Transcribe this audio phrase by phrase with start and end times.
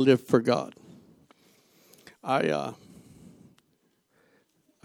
[0.00, 0.76] live for God.
[2.22, 2.72] I uh,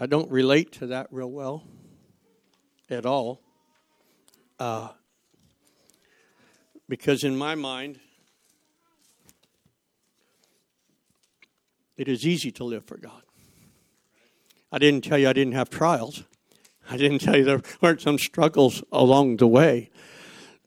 [0.00, 1.62] I don't relate to that real well
[2.90, 3.40] at all,
[4.58, 4.88] uh,
[6.88, 8.00] because in my mind,
[11.96, 13.22] it is easy to live for God.
[14.72, 16.24] I didn't tell you I didn't have trials.
[16.90, 19.90] I didn't tell you there weren't some struggles along the way.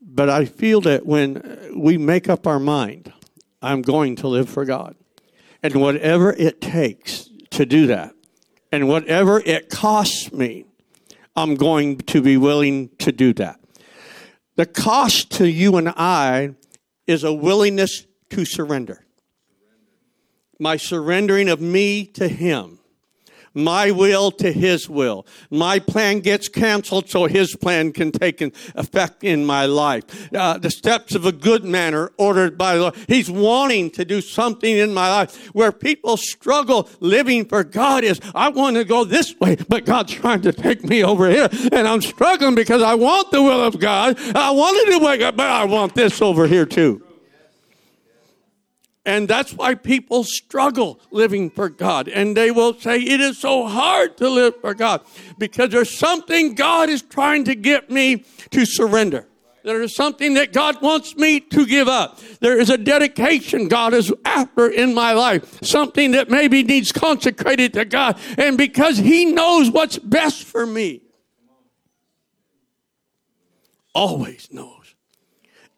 [0.02, 3.11] But I feel that when we make up our mind,
[3.68, 4.95] I'm going to live for God.
[5.61, 8.14] And whatever it takes to do that,
[8.71, 10.65] and whatever it costs me,
[11.36, 13.59] I'm going to be willing to do that.
[14.56, 16.56] The cost to you and I
[17.06, 19.06] is a willingness to surrender.
[20.59, 22.79] My surrendering of me to Him
[23.57, 25.25] my will to his will.
[25.50, 30.32] My plan gets canceled so his plan can take effect in my life.
[30.34, 32.95] Uh, the steps of a good man are ordered by the Lord.
[33.08, 38.22] He's wanting to do something in my life where people struggle living for God is,
[38.36, 41.50] I want to go this way, but God's trying to take me over here.
[41.72, 44.18] And I'm struggling because I want the will of God.
[44.36, 47.06] I wanted to wake up, but I want this over here too.
[49.08, 52.09] And that's why people struggle living for God.
[52.09, 55.02] And they will say, It is so hard to live for God
[55.38, 59.25] because there's something God is trying to get me to surrender.
[59.63, 62.19] There is something that God wants me to give up.
[62.41, 65.63] There is a dedication God is after in my life.
[65.63, 68.19] Something that maybe needs consecrated to God.
[68.38, 71.02] And because He knows what's best for me,
[73.95, 74.77] always knows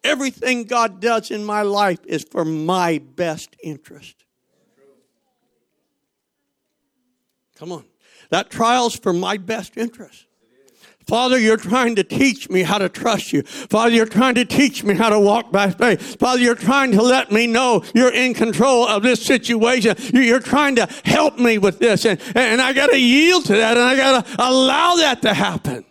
[0.02, 4.24] Everything God does in my life is for my best interest.
[7.56, 7.84] Come on.
[8.30, 10.26] That trial's for my best interest.
[11.06, 13.42] Father, you're trying to teach me how to trust you.
[13.42, 16.18] Father, you're trying to teach me how to walk by faith.
[16.20, 19.96] Father, you're trying to let me know you're in control of this situation.
[20.12, 22.06] You're trying to help me with this.
[22.06, 25.34] And, and I got to yield to that and I got to allow that to
[25.34, 25.84] happen.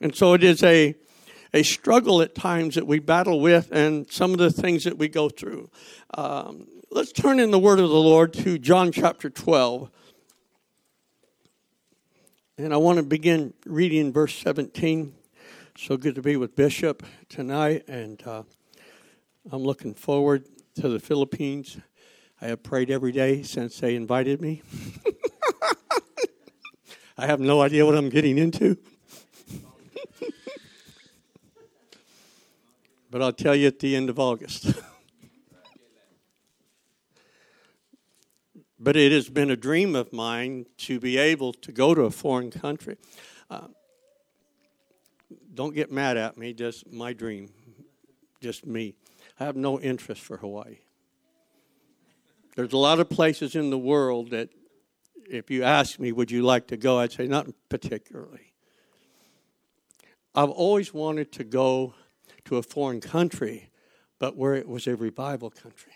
[0.00, 0.94] And so it is a
[1.56, 5.08] a struggle at times that we battle with and some of the things that we
[5.08, 5.70] go through.
[6.12, 9.90] Um, let's turn in the word of the Lord to John chapter 12.
[12.58, 15.14] And I want to begin reading verse 17.
[15.78, 18.42] So good to be with Bishop tonight, and uh,
[19.50, 21.78] I'm looking forward to the Philippines.
[22.38, 24.60] I have prayed every day since they invited me.
[27.16, 28.76] I have no idea what I'm getting into.
[33.10, 34.74] But I'll tell you at the end of August.
[38.78, 42.10] but it has been a dream of mine to be able to go to a
[42.10, 42.96] foreign country.
[43.48, 43.68] Uh,
[45.54, 47.48] don't get mad at me, just my dream,
[48.40, 48.94] just me.
[49.38, 50.78] I have no interest for Hawaii.
[52.56, 54.48] There's a lot of places in the world that,
[55.28, 56.98] if you ask me, would you like to go?
[56.98, 58.52] I'd say, not particularly.
[60.34, 61.94] I've always wanted to go
[62.46, 63.70] to a foreign country,
[64.18, 65.92] but where it was a revival country.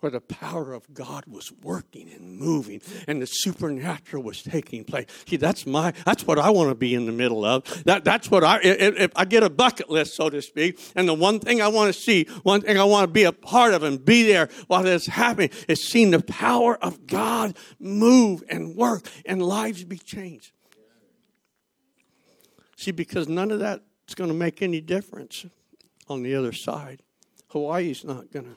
[0.00, 5.06] Where the power of God was working and moving and the supernatural was taking place.
[5.26, 7.84] See, that's my, that's what I want to be in the middle of.
[7.84, 11.08] That, that's what I, if, if I get a bucket list, so to speak, and
[11.08, 13.72] the one thing I want to see, one thing I want to be a part
[13.72, 18.76] of and be there while it's happening is seeing the power of God move and
[18.76, 20.52] work and lives be changed.
[22.76, 25.46] See, because none of that is going to make any difference
[26.08, 27.02] on the other side.
[27.48, 28.56] Hawaii's not going to.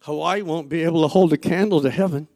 [0.00, 2.28] Hawaii won't be able to hold a candle to heaven.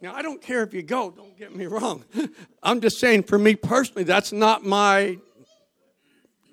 [0.00, 2.04] Now, I don't care if you go, don't get me wrong.
[2.62, 5.18] I'm just saying, for me personally, that's not my,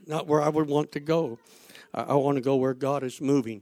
[0.07, 1.39] not where I would want to go.
[1.93, 3.61] I, I want to go where God is moving.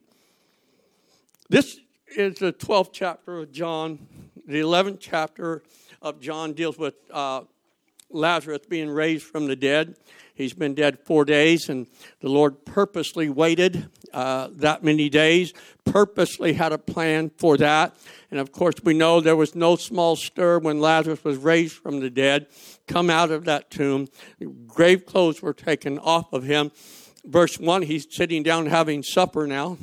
[1.49, 1.79] This
[2.15, 4.07] is the 12th chapter of John.
[4.47, 5.61] The 11th chapter
[6.01, 7.41] of John deals with uh,
[8.13, 9.95] Lazarus being raised from the dead.
[10.33, 11.87] He's been dead four days, and
[12.19, 15.53] the Lord purposely waited uh, that many days,
[15.85, 17.95] purposely had a plan for that.
[18.31, 21.99] And of course, we know there was no small stir when Lazarus was raised from
[21.99, 22.47] the dead,
[22.87, 24.07] come out of that tomb.
[24.67, 26.71] Grave clothes were taken off of him.
[27.23, 29.77] Verse 1, he's sitting down having supper now.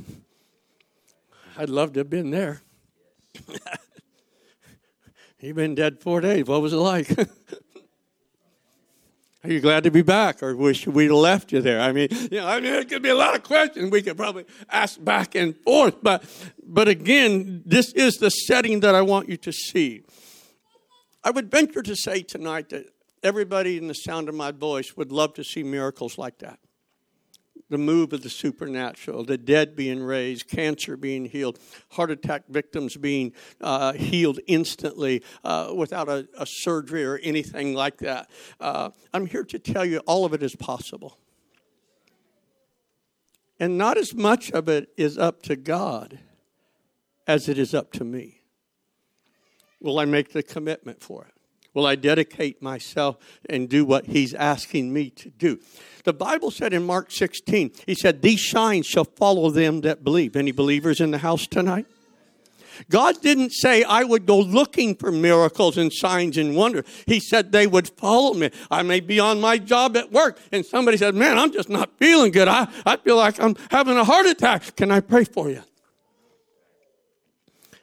[1.57, 2.63] I'd love to have been there.
[5.39, 6.47] He'd been dead four days.
[6.47, 7.09] What was it like?
[9.45, 11.81] Are you glad to be back, or wish we'd left you there?
[11.81, 14.17] I mean, you know, I mean, it could be a lot of questions we could
[14.17, 16.25] probably ask back and forth, but
[16.65, 20.03] but again, this is the setting that I want you to see.
[21.23, 22.87] I would venture to say tonight that
[23.23, 26.59] everybody in the sound of my voice would love to see miracles like that.
[27.71, 31.59] The move of the supernatural, the dead being raised, cancer being healed,
[31.91, 37.99] heart attack victims being uh, healed instantly uh, without a, a, surgery or anything like
[37.99, 38.31] that.
[38.59, 41.19] Uh, I'm here to tell you all of it is possible.
[43.61, 46.21] And not as much of it is up to God
[47.27, 48.41] as it is up to me.
[49.81, 51.35] Will I make the commitment for it?
[51.75, 53.19] Will I dedicate myself
[53.49, 55.61] and do what He's asking me to do?
[56.09, 60.37] The Bible said in Mark 16, He said, These signs shall follow them that believe.
[60.37, 61.85] Any believers in the house tonight?
[62.89, 66.87] God didn't say I would go looking for miracles and signs and wonders.
[67.05, 68.51] He said they would follow me.
[68.71, 71.91] I may be on my job at work and somebody said, Man, I'm just not
[71.99, 72.49] feeling good.
[72.49, 74.77] I, I feel like I'm having a heart attack.
[74.77, 75.63] Can I pray for you?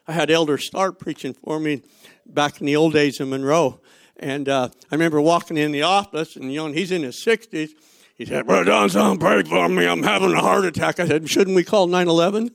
[0.07, 1.83] I had Elder Starr preaching for me
[2.25, 3.81] back in the old days in Monroe.
[4.17, 7.69] And uh, I remember walking in the office, and you know, he's in his 60s.
[8.15, 9.85] He said, Brother Johnson, pray for me.
[9.85, 10.99] I'm having a heart attack.
[10.99, 12.51] I said, Shouldn't we call 911?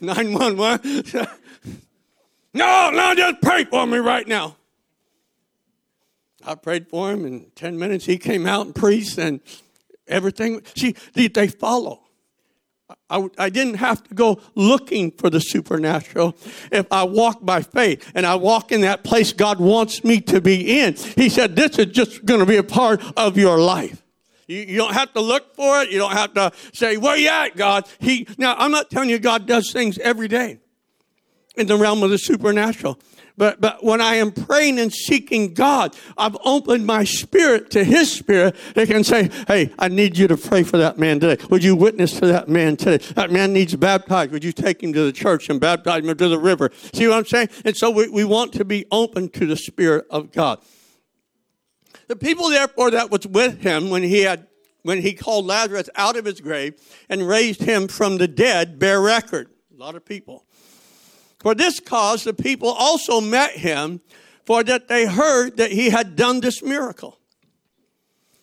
[0.00, 1.04] 911?
[2.54, 4.56] no, no, just pray for me right now.
[6.44, 8.04] I prayed for him in 10 minutes.
[8.04, 9.40] He came out and preached, and
[10.08, 10.62] everything.
[10.76, 12.02] See, did they follow.
[13.10, 16.36] I, I, didn't have to go looking for the supernatural.
[16.70, 20.40] If I walk by faith and I walk in that place God wants me to
[20.40, 24.05] be in, He said, This is just going to be a part of your life.
[24.46, 25.90] You, you, don't have to look for it.
[25.90, 27.88] You don't have to say, Where you at, God?
[27.98, 30.60] He, now, I'm not telling you God does things every day
[31.56, 32.98] in the realm of the supernatural.
[33.38, 38.10] But, but when I am praying and seeking God, I've opened my spirit to His
[38.10, 38.56] spirit.
[38.74, 41.44] They can say, Hey, I need you to pray for that man today.
[41.50, 43.04] Would you witness to that man today?
[43.14, 44.32] That man needs baptized.
[44.32, 46.70] Would you take him to the church and baptize him to the river?
[46.94, 47.48] See what I'm saying?
[47.64, 50.60] And so we, we want to be open to the Spirit of God.
[52.08, 54.46] The people, therefore, that was with him when he had
[54.82, 56.74] when he called Lazarus out of his grave
[57.08, 59.48] and raised him from the dead bear record.
[59.74, 60.44] A lot of people.
[61.40, 64.00] For this cause, the people also met him,
[64.44, 67.18] for that they heard that he had done this miracle.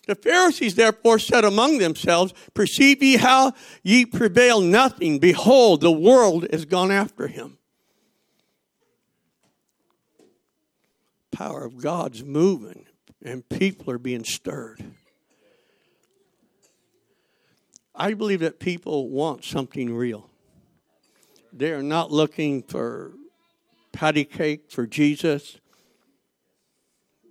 [0.06, 3.52] The Pharisees therefore said among themselves, Perceive ye how
[3.82, 5.18] ye prevail nothing?
[5.18, 7.56] Behold, the world is gone after him.
[11.32, 12.86] Power of God's moving,
[13.24, 14.84] and people are being stirred.
[17.94, 20.28] I believe that people want something real.
[21.52, 23.12] They are not looking for
[23.92, 25.58] patty cake for Jesus.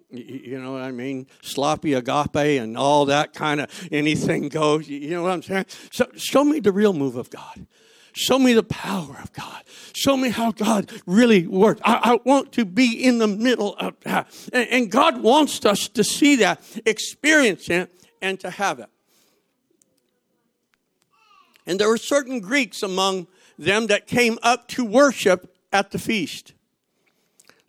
[0.10, 1.28] You know what I mean?
[1.42, 4.88] Sloppy agape and all that kind of anything goes.
[4.88, 5.66] You know what I'm saying?
[5.92, 7.66] So show me the real move of God.
[8.13, 9.63] Show me the power of God.
[9.94, 11.81] Show me how God really works.
[11.83, 14.27] I, I want to be in the middle of that.
[14.54, 18.89] And, and God wants us to see that, experience it, and to have it.
[21.65, 23.27] And there were certain Greeks among
[23.57, 26.54] them that came up to worship at the feast.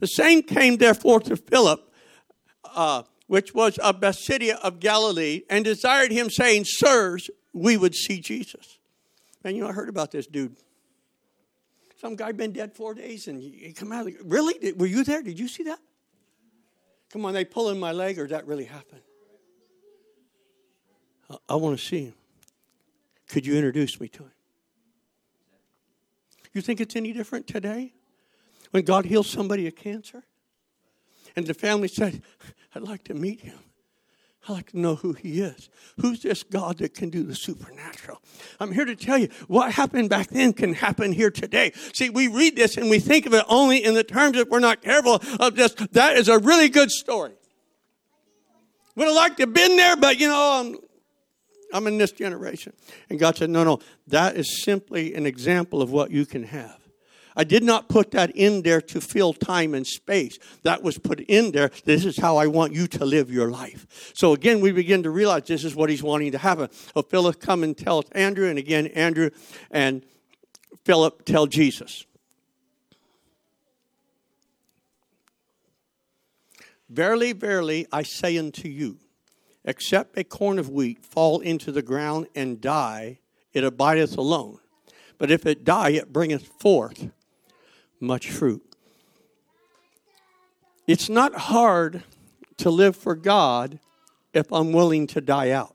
[0.00, 1.90] The same came therefore to Philip,
[2.74, 8.20] uh, which was of Bethsaida of Galilee, and desired him, saying, Sirs, we would see
[8.20, 8.78] Jesus.
[9.44, 10.56] Man, you know, I heard about this dude.
[12.00, 14.06] Some guy been dead four days, and he come out.
[14.06, 14.54] The, really?
[14.54, 15.22] Did, were you there?
[15.22, 15.78] Did you see that?
[17.10, 19.02] Come on, they pulling my leg, or that really happened?
[21.30, 22.14] I, I want to see him.
[23.28, 24.32] Could you introduce me to him?
[26.52, 27.92] You think it's any different today?
[28.70, 30.24] When God heals somebody of cancer?
[31.36, 32.22] And the family said,
[32.74, 33.58] I'd like to meet him.
[34.46, 35.70] I'd like to know who he is.
[36.00, 38.20] Who's this God that can do the supernatural?
[38.60, 41.72] I'm here to tell you what happened back then can happen here today.
[41.94, 44.58] See, we read this and we think of it only in the terms, that we're
[44.58, 47.32] not careful, of just that is a really good story.
[48.96, 50.76] Would have liked to have been there, but you know, I'm
[51.72, 52.72] I'm in this generation.
[53.10, 56.83] And God said, No, no, that is simply an example of what you can have.
[57.36, 60.38] I did not put that in there to fill time and space.
[60.62, 61.70] That was put in there.
[61.84, 64.12] This is how I want you to live your life.
[64.14, 66.68] So again, we begin to realize this is what he's wanting to happen.
[66.94, 69.30] So Philip come and tell Andrew, and again, Andrew
[69.70, 70.04] and
[70.84, 72.04] Philip tell Jesus.
[76.88, 78.98] Verily, verily, I say unto you,
[79.64, 83.18] except a corn of wheat fall into the ground and die,
[83.52, 84.58] it abideth alone.
[85.18, 87.10] But if it die, it bringeth forth
[88.04, 88.62] much fruit.
[90.86, 92.02] It's not hard
[92.58, 93.78] to live for God
[94.32, 95.74] if I'm willing to die out.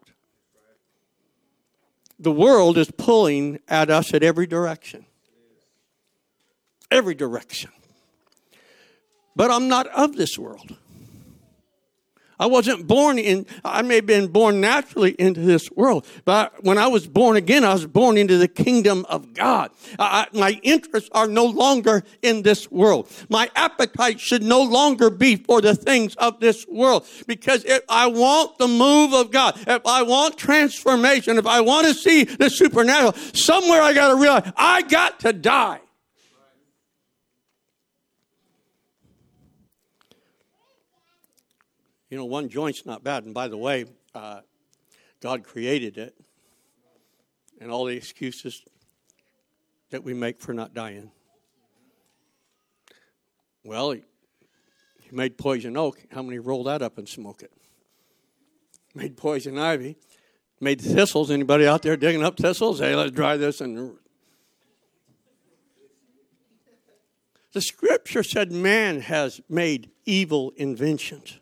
[2.19, 5.05] The world is pulling at us at every direction.
[6.91, 7.71] Every direction.
[9.35, 10.77] But I'm not of this world.
[12.39, 16.77] I wasn't born in, I may have been born naturally into this world, but when
[16.77, 19.71] I was born again, I was born into the kingdom of God.
[19.97, 23.11] I, my interests are no longer in this world.
[23.29, 28.07] My appetite should no longer be for the things of this world because if I
[28.07, 32.49] want the move of God, if I want transformation, if I want to see the
[32.49, 35.81] supernatural, somewhere I got to realize I got to die.
[42.09, 43.25] You know, one joint's not bad.
[43.25, 43.85] And by the way,
[44.15, 44.41] uh,
[45.21, 46.15] God created it.
[47.61, 48.63] And all the excuses
[49.89, 51.11] that we make for not dying.
[53.63, 54.03] Well, he,
[55.01, 55.99] he made poison oak.
[56.11, 57.51] How many roll that up and smoke it?
[58.95, 59.97] Made poison ivy.
[60.61, 61.29] Made thistles.
[61.29, 62.79] Anybody out there digging up thistles?
[62.79, 63.97] Hey, let's dry this and.
[67.51, 71.39] The scripture said man has made evil inventions.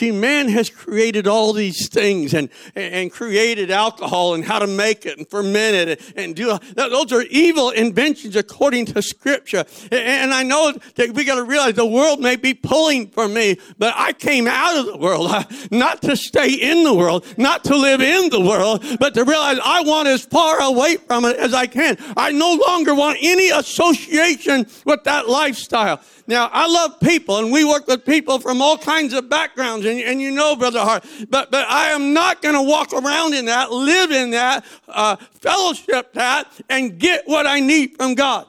[0.00, 5.04] See, man has created all these things and, and created alcohol and how to make
[5.04, 9.66] it and ferment it and do those are evil inventions according to scripture.
[9.92, 13.58] And I know that we got to realize the world may be pulling for me,
[13.76, 15.30] but I came out of the world,
[15.70, 19.58] not to stay in the world, not to live in the world, but to realize
[19.62, 21.98] I want as far away from it as I can.
[22.16, 26.00] I no longer want any association with that lifestyle.
[26.30, 29.98] Now, I love people, and we work with people from all kinds of backgrounds, and,
[29.98, 33.46] and you know, Brother Hart, but, but I am not going to walk around in
[33.46, 38.46] that, live in that, uh, fellowship that, and get what I need from God.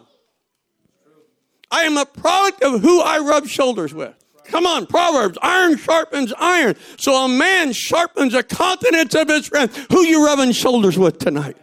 [1.71, 4.13] I am a product of who I rub shoulders with.
[4.43, 6.75] Come on, Proverbs, iron sharpens iron.
[6.99, 9.71] So a man sharpens the countenance of his friend.
[9.91, 11.57] Who you rubbing shoulders with tonight?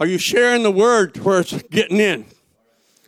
[0.00, 2.24] Are you sharing the word where it's getting in?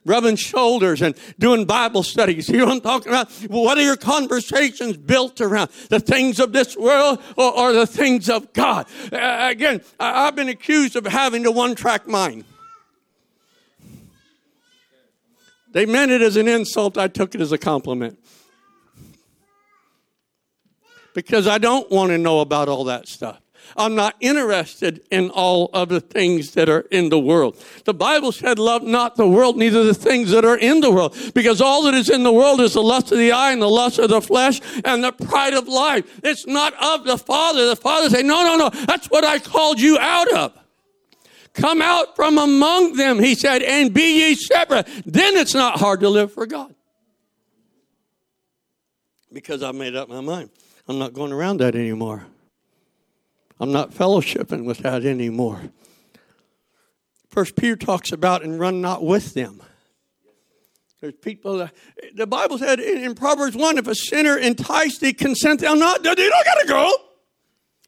[0.09, 2.49] Rubbing shoulders and doing Bible studies.
[2.49, 3.31] You know what I'm talking about?
[3.49, 5.71] What are your conversations built around?
[5.91, 8.87] The things of this world or, or the things of God?
[9.13, 12.45] Uh, again, I, I've been accused of having a one track mind.
[15.73, 18.19] They meant it as an insult, I took it as a compliment.
[21.15, 23.41] Because I don't want to know about all that stuff.
[23.77, 27.63] I'm not interested in all of the things that are in the world.
[27.85, 31.17] The Bible said, love not the world, neither the things that are in the world.
[31.35, 33.69] Because all that is in the world is the lust of the eye and the
[33.69, 36.21] lust of the flesh and the pride of life.
[36.25, 37.67] It's not of the Father.
[37.67, 40.59] The Father said, no, no, no, that's what I called you out of.
[41.55, 44.87] Come out from among them, he said, and be ye separate.
[45.05, 46.75] Then it's not hard to live for God.
[49.33, 50.51] Because I made up my mind.
[50.87, 52.27] I'm not going around that anymore.
[53.61, 55.61] I'm not fellowshipping with that anymore.
[57.29, 59.63] First Peter talks about and run not with them.
[61.01, 61.73] There's people that,
[62.15, 66.03] the Bible said in, in, Proverbs 1, if a sinner entice thee, consent thou not.
[66.03, 66.93] They don't gotta go.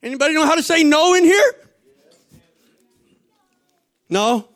[0.02, 1.54] Anybody know how to say no in here?
[4.08, 4.48] No?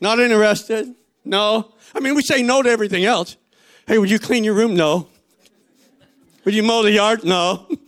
[0.00, 0.94] Not interested?
[1.24, 1.72] No.
[1.94, 3.36] I mean, we say no to everything else.
[3.86, 4.74] Hey, would you clean your room?
[4.74, 5.08] No.
[6.44, 7.24] Would you mow the yard?
[7.24, 7.66] No.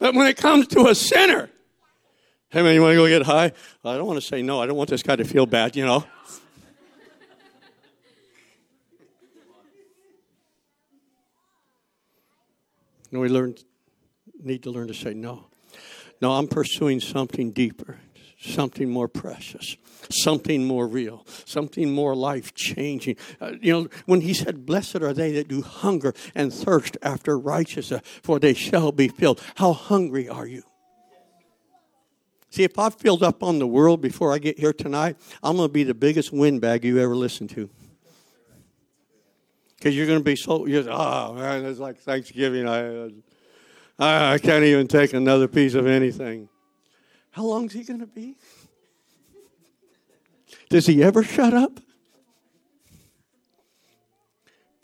[0.00, 1.50] But when it comes to a sinner,
[2.48, 3.52] hey man, you want to go get high?
[3.84, 4.60] I don't want to say no.
[4.60, 6.04] I don't want this guy to feel bad, you know.
[13.12, 13.56] No, we learn,
[14.40, 15.46] need to learn to say no.
[16.22, 17.98] No, I'm pursuing something deeper,
[18.40, 19.76] something more precious
[20.10, 23.16] something more real, something more life changing.
[23.40, 27.38] Uh, you know, when he said, Blessed are they that do hunger and thirst after
[27.38, 29.40] righteousness, for they shall be filled.
[29.56, 30.62] How hungry are you?
[32.50, 35.68] See, if I've filled up on the world before I get here tonight, I'm going
[35.68, 37.70] to be the biggest windbag you ever listened to.
[39.78, 42.68] Because you're going to be so, you're, oh man, it's like Thanksgiving.
[42.68, 43.10] I,
[43.98, 46.49] I, I can't even take another piece of anything.
[47.40, 48.36] How long is he going to be?
[50.68, 51.80] Does he ever shut up?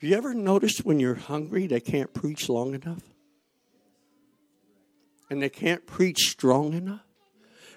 [0.00, 3.02] Have you ever noticed when you're hungry, they can't preach long enough?
[5.28, 7.02] And they can't preach strong enough?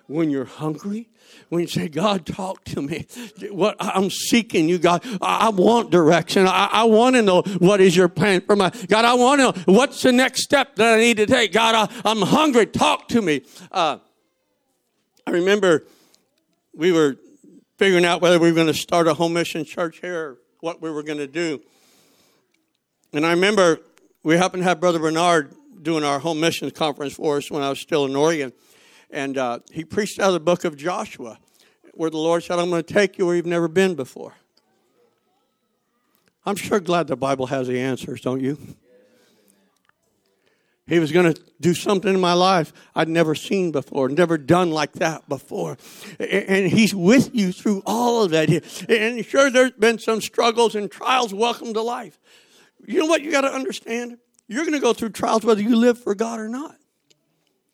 [0.08, 1.10] When you're hungry,
[1.50, 3.06] when you say, God, talk to me.
[3.52, 5.04] What I'm seeking you, God.
[5.22, 6.48] I want direction.
[6.48, 9.04] I, I want to know what is your plan for my God.
[9.04, 11.52] I want to know what's the next step that I need to take.
[11.52, 12.66] God, I, am hungry.
[12.66, 13.42] Talk to me.
[13.74, 13.98] Uh,
[15.30, 15.86] I remember
[16.74, 17.16] we were
[17.78, 20.82] figuring out whether we were going to start a home mission church here or what
[20.82, 21.62] we were going to do.
[23.14, 23.78] And I remember
[24.24, 27.70] we happened to have Brother Bernard doing our home missions conference for us when I
[27.70, 28.54] was still in Oregon.
[29.12, 31.38] And uh, he preached out of the book of Joshua,
[31.94, 34.34] where the Lord said, I'm going to take you where you've never been before.
[36.44, 38.58] I'm sure glad the Bible has the answers, don't you?
[40.90, 44.72] He was going to do something in my life I'd never seen before, never done
[44.72, 45.78] like that before.
[46.20, 48.50] And He's with you through all of that.
[48.90, 51.32] And sure, there's been some struggles and trials.
[51.32, 52.20] Welcome to life.
[52.88, 54.18] You know what you got to understand?
[54.48, 56.76] You're going to go through trials whether you live for God or not.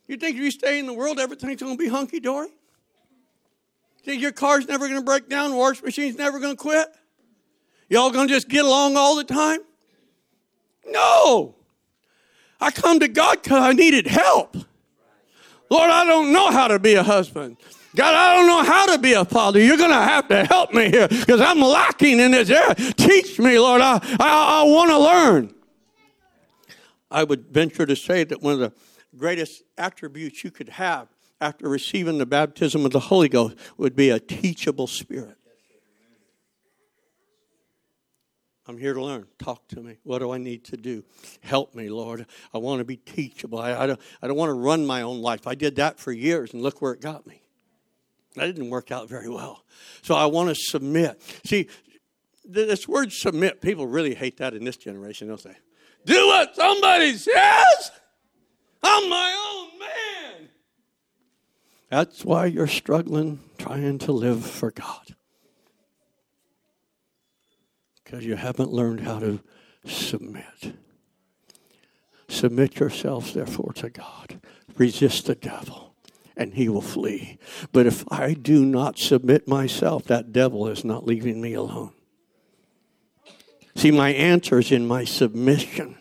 [0.07, 2.49] You think if you stay in the world, everything's going to be hunky dory?
[4.03, 6.87] Think your car's never going to break down, wash machine's never going to quit?
[7.89, 9.59] Y'all going to just get along all the time?
[10.85, 11.55] No.
[12.59, 14.55] I come to God because I needed help.
[15.69, 17.57] Lord, I don't know how to be a husband.
[17.95, 19.59] God, I don't know how to be a father.
[19.59, 22.75] You're going to have to help me here because I'm lacking in this area.
[22.75, 23.81] Teach me, Lord.
[23.81, 25.53] I, I, I want to learn.
[27.09, 28.73] I would venture to say that one of the
[29.17, 31.07] greatest attributes you could have
[31.39, 35.37] after receiving the baptism of the Holy Ghost would be a teachable spirit.
[38.67, 39.27] I'm here to learn.
[39.37, 39.97] Talk to me.
[40.03, 41.03] What do I need to do?
[41.41, 42.25] Help me, Lord.
[42.53, 43.59] I want to be teachable.
[43.59, 45.45] I, I, don't, I don't want to run my own life.
[45.45, 47.41] I did that for years, and look where it got me.
[48.35, 49.63] That didn't work out very well.
[50.01, 51.21] So I want to submit.
[51.45, 51.67] See,
[52.43, 55.55] this word submit, people really hate that in this generation, don't they?
[56.05, 57.91] Do what somebody says.
[58.83, 60.49] I'm my own man.
[61.89, 65.15] That's why you're struggling trying to live for God
[68.05, 69.41] because you haven't learned how to
[69.83, 70.75] submit.
[72.29, 74.39] Submit yourselves, therefore, to God.
[74.77, 75.95] Resist the devil,
[76.37, 77.39] and he will flee.
[77.71, 81.93] But if I do not submit myself, that devil is not leaving me alone.
[83.75, 85.97] See, my answer is in my submission.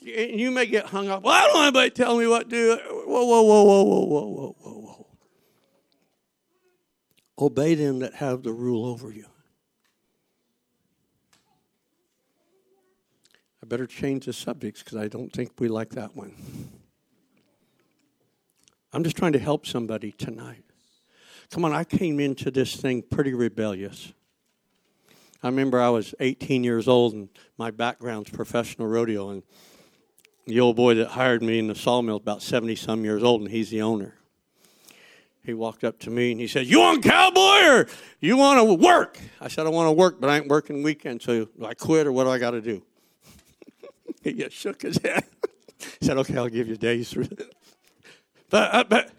[0.00, 1.22] You may get hung up.
[1.22, 2.78] Well, I don't want anybody tell me what to do.
[3.06, 5.06] Whoa, whoa, whoa, whoa, whoa, whoa, whoa, whoa, whoa.
[7.38, 9.26] Obey them that have the rule over you.
[13.61, 16.34] I better change the subjects because I don't think we like that one.
[18.92, 20.62] I'm just trying to help somebody tonight.
[21.50, 24.12] Come on, I came into this thing pretty rebellious.
[25.42, 29.42] I remember I was 18 years old and my background's professional rodeo and
[30.46, 33.40] the old boy that hired me in the sawmill is about 70 some years old
[33.40, 34.16] and he's the owner.
[35.44, 37.86] He walked up to me and he said, You want cowboy or
[38.20, 39.18] you want to work?
[39.40, 42.06] I said, I want to work, but I ain't working weekends, so do I quit
[42.06, 42.82] or what do I got to do?
[44.24, 45.24] he just shook his head.
[46.00, 47.28] he said, "Okay, I'll give you days through
[48.50, 49.10] But, uh, but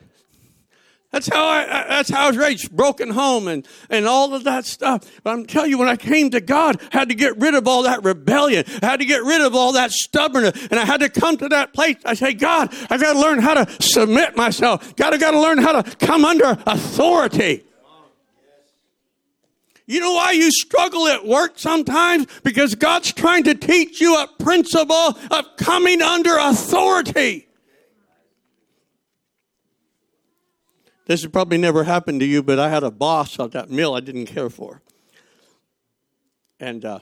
[1.12, 4.66] that's how I that's how I was raised, broken home and, and all of that
[4.66, 5.10] stuff.
[5.24, 7.68] But I'm telling you, when I came to God, I had to get rid of
[7.68, 8.63] all that rebellion.
[8.82, 10.68] I had to get rid of all that stubbornness.
[10.70, 11.98] And I had to come to that place.
[12.06, 14.96] I say, God, I gotta learn how to submit myself.
[14.96, 17.63] God, I gotta learn how to come under authority.
[19.86, 22.28] You know why you struggle at work sometimes?
[22.43, 27.48] Because God's trying to teach you a principle of coming under authority.
[31.06, 33.93] This has probably never happened to you, but I had a boss at that mill
[33.93, 34.82] I didn't care for.
[36.62, 37.00] And uh,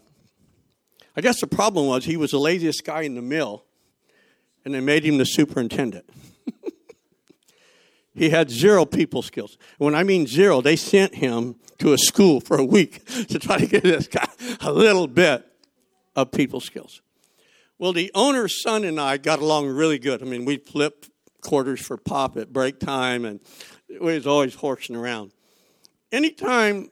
[1.15, 3.63] I guess the problem was he was the laziest guy in the mill,
[4.65, 6.09] and they made him the superintendent.
[8.15, 9.55] he had zero people skills.
[9.77, 13.57] When I mean zero, they sent him to a school for a week to try
[13.57, 14.27] to get this guy
[14.61, 15.45] a little bit
[16.15, 17.01] of people skills.
[17.79, 20.21] Well, the owner's son and I got along really good.
[20.21, 21.07] I mean, we'd flip
[21.41, 23.39] quarters for pop at break time, and
[23.89, 25.31] we was always horsing around.
[26.11, 26.91] Anytime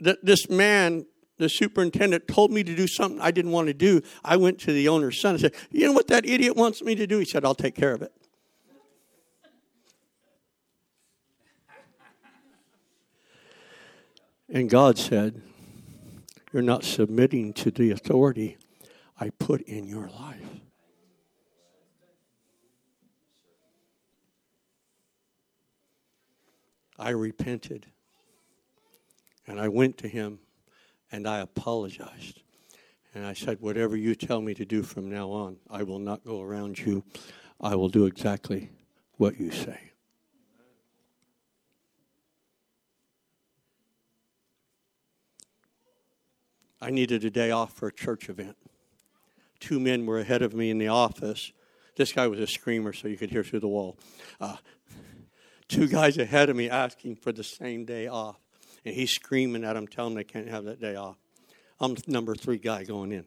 [0.00, 1.06] that this man,
[1.38, 4.72] the superintendent, told me to do something I didn't want to do, I went to
[4.72, 7.18] the owner's son and said, You know what that idiot wants me to do?
[7.18, 8.12] He said, I'll take care of it.
[14.50, 15.42] And God said,
[16.52, 18.56] You're not submitting to the authority
[19.20, 20.60] I put in your life.
[26.98, 27.86] I repented.
[29.46, 30.40] And I went to him
[31.12, 32.42] and I apologized.
[33.14, 36.24] And I said, Whatever you tell me to do from now on, I will not
[36.24, 37.04] go around you.
[37.60, 38.70] I will do exactly
[39.16, 39.92] what you say.
[46.80, 48.56] I needed a day off for a church event.
[49.60, 51.52] Two men were ahead of me in the office.
[51.96, 53.98] This guy was a screamer, so you could hear through the wall.
[54.40, 54.56] Uh,
[55.66, 58.38] two guys ahead of me asking for the same day off.
[58.84, 61.16] And he's screaming at them, telling them they can't have that day off.
[61.80, 63.24] I'm number three guy going in.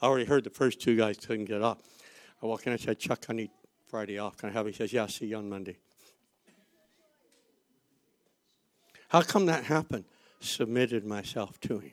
[0.00, 1.78] I already heard the first two guys couldn't get off.
[2.42, 3.50] I walk in and I said, Chuck, I need
[3.86, 4.38] Friday off.
[4.38, 4.70] Can I have it?
[4.70, 5.76] He says, Yeah, I'll see you on Monday.
[9.08, 10.04] How come that happened?
[10.40, 11.92] Submitted myself to him.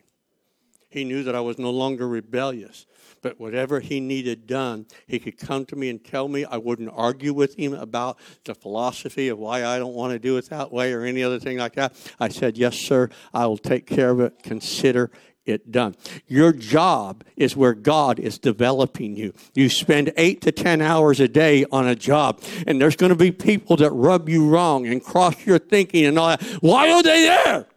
[0.92, 2.86] He knew that I was no longer rebellious.
[3.22, 6.44] But whatever he needed done, he could come to me and tell me.
[6.44, 10.38] I wouldn't argue with him about the philosophy of why I don't want to do
[10.38, 11.94] it that way or any other thing like that.
[12.20, 14.42] I said, Yes, sir, I will take care of it.
[14.44, 15.12] Consider
[15.46, 15.96] it done.
[16.28, 19.34] Your job is where God is developing you.
[19.54, 23.16] You spend eight to 10 hours a day on a job, and there's going to
[23.16, 26.44] be people that rub you wrong and cross your thinking and all that.
[26.62, 27.68] Why are they there?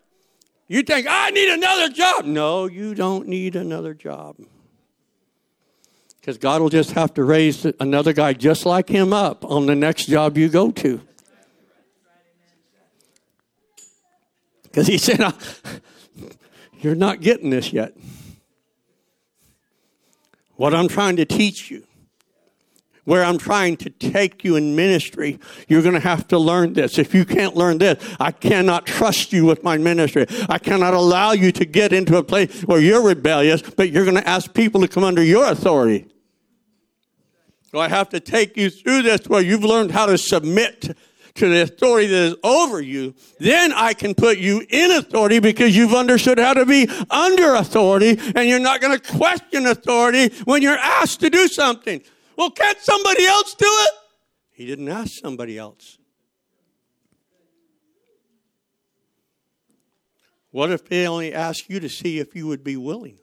[0.66, 2.24] You think, I need another job.
[2.24, 4.36] No, you don't need another job.
[6.20, 9.74] Because God will just have to raise another guy just like him up on the
[9.74, 11.00] next job you go to.
[14.62, 15.20] Because he said,
[16.80, 17.94] you're not getting this yet.
[20.56, 21.84] What I'm trying to teach you,
[23.04, 25.38] where I'm trying to take you in ministry,
[25.68, 26.98] you're going to have to learn this.
[26.98, 30.26] If you can't learn this, I cannot trust you with my ministry.
[30.48, 34.16] I cannot allow you to get into a place where you're rebellious, but you're going
[34.16, 36.06] to ask people to come under your authority.
[37.70, 40.96] So I have to take you through this where you've learned how to submit
[41.34, 45.76] to the authority that is over you, then I can put you in authority because
[45.76, 50.62] you've understood how to be under authority and you're not going to question authority when
[50.62, 52.02] you're asked to do something.
[52.36, 53.90] Well, can't somebody else do it?
[54.52, 55.98] He didn't ask somebody else.
[60.50, 63.18] What if they only asked you to see if you would be willing?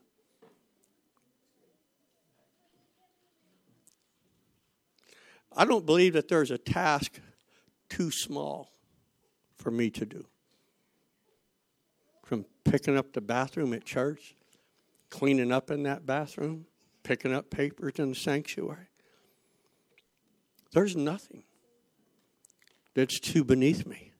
[5.55, 7.19] I don't believe that there's a task
[7.89, 8.71] too small
[9.55, 10.25] for me to do.
[12.23, 14.35] From picking up the bathroom at church,
[15.09, 16.65] cleaning up in that bathroom,
[17.03, 18.90] picking up papers in the sanctuary.
[20.73, 21.43] There's nothing
[22.93, 24.11] that's too beneath me.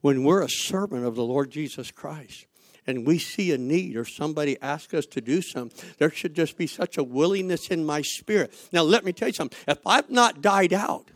[0.00, 2.46] When we're a servant of the Lord Jesus Christ,
[2.86, 6.56] and we see a need or somebody ask us to do something, there should just
[6.56, 8.52] be such a willingness in my spirit.
[8.72, 9.58] Now, let me tell you something.
[9.68, 11.10] If I've not died out,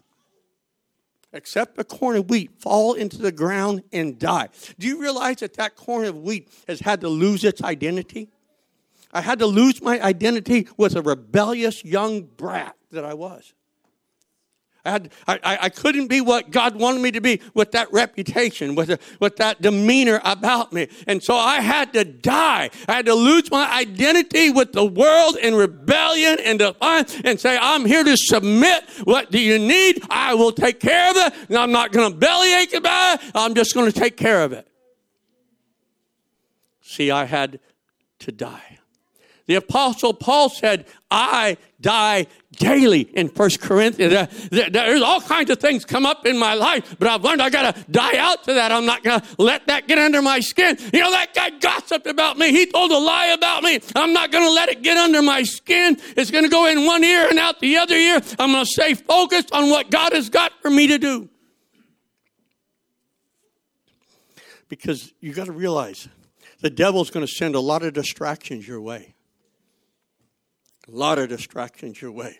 [1.32, 4.48] except a corn of wheat, fall into the ground and die.
[4.78, 8.28] Do you realize that that corn of wheat has had to lose its identity?
[9.12, 13.52] I had to lose my identity with a rebellious young brat that I was.
[14.86, 18.74] I, had, I, I couldn't be what God wanted me to be with that reputation,
[18.74, 20.88] with, with that demeanor about me.
[21.06, 22.70] And so I had to die.
[22.88, 27.58] I had to lose my identity with the world in rebellion and defiance and say,
[27.60, 28.84] I'm here to submit.
[29.04, 30.02] What do you need?
[30.08, 31.34] I will take care of it.
[31.48, 33.32] And I'm not going to bellyache about it.
[33.34, 34.66] I'm just going to take care of it.
[36.82, 37.58] See, I had
[38.20, 38.75] to die.
[39.46, 44.50] The Apostle Paul said, I die daily in First Corinthians.
[44.50, 47.74] There's all kinds of things come up in my life, but I've learned I got
[47.74, 48.72] to die out to that.
[48.72, 50.76] I'm not to let that get under my skin.
[50.92, 52.50] You know, that guy gossiped about me.
[52.50, 53.78] He told a lie about me.
[53.94, 55.96] I'm not to let it get under my skin.
[56.16, 58.20] It's to go in one ear and out the other ear.
[58.38, 61.28] I'm to stay focused on what God has got for me to do.
[64.68, 66.08] Because you got to realize
[66.60, 69.14] the devil's to send a lot of distractions your way
[70.88, 72.38] a lot of distractions your way.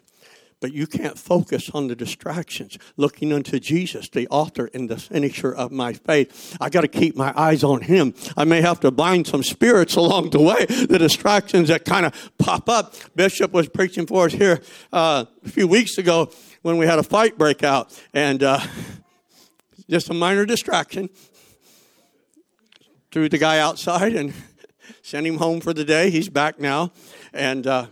[0.59, 2.79] But you can't focus on the distractions.
[2.97, 6.57] Looking unto Jesus, the author and the finisher of my faith.
[6.61, 8.15] I got to keep my eyes on Him.
[8.39, 12.33] I may have to bind some spirits along the way, the distractions that kind of
[12.39, 12.95] pop up.
[13.15, 14.63] Bishop was preaching for us here
[14.95, 16.31] uh, a few weeks ago
[16.63, 18.61] when we had a fight break out, and uh,
[19.91, 21.11] just a minor distraction.
[23.13, 24.33] Threw the guy outside and
[25.03, 26.09] sent him home for the day.
[26.09, 26.93] He's back now.
[27.35, 27.87] And uh,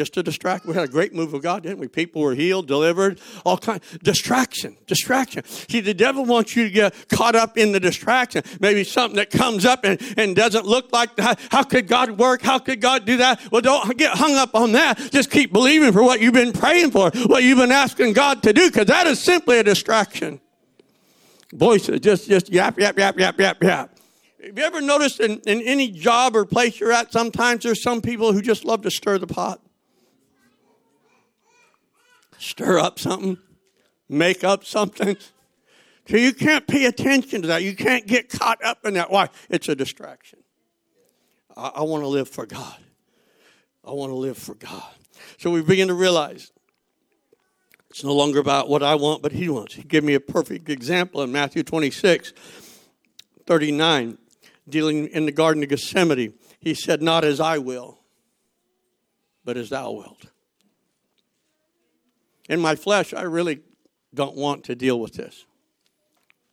[0.00, 0.64] just to distract.
[0.64, 1.86] We had a great move of God, didn't we?
[1.86, 5.44] People were healed, delivered, all kind distraction, distraction.
[5.44, 8.42] See, the devil wants you to get caught up in the distraction.
[8.60, 11.38] Maybe something that comes up and, and doesn't look like that.
[11.50, 12.40] How could God work?
[12.40, 13.42] How could God do that?
[13.52, 14.96] Well, don't get hung up on that.
[15.12, 18.54] Just keep believing for what you've been praying for, what you've been asking God to
[18.54, 20.40] do, because that is simply a distraction.
[21.52, 23.98] Voices, just just yap, yap, yap, yap, yap, yap.
[24.42, 28.00] Have you ever noticed in, in any job or place you're at, sometimes there's some
[28.00, 29.60] people who just love to stir the pot?
[32.40, 33.38] Stir up something,
[34.08, 35.16] make up something.
[36.08, 37.62] So you can't pay attention to that.
[37.62, 39.10] You can't get caught up in that.
[39.10, 39.28] Why?
[39.48, 40.40] It's a distraction.
[41.56, 42.76] I, I want to live for God.
[43.84, 44.82] I want to live for God.
[45.38, 46.50] So we begin to realize
[47.90, 49.74] it's no longer about what I want, but He wants.
[49.74, 52.32] He gave me a perfect example in Matthew 26,
[53.46, 54.18] 39,
[54.68, 56.34] dealing in the Garden of Gethsemane.
[56.58, 58.00] He said, Not as I will,
[59.44, 60.26] but as thou wilt
[62.50, 63.60] in my flesh, I really
[64.12, 65.46] don't want to deal with this.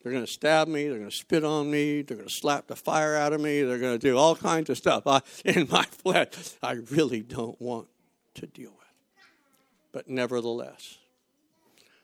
[0.01, 0.87] They're going to stab me.
[0.87, 2.03] They're going to spit on me.
[2.03, 3.63] They're going to slap the fire out of me.
[3.63, 6.27] They're going to do all kinds of stuff I, in my flesh
[6.61, 7.87] I really don't want
[8.35, 8.87] to deal with.
[9.91, 10.99] But nevertheless,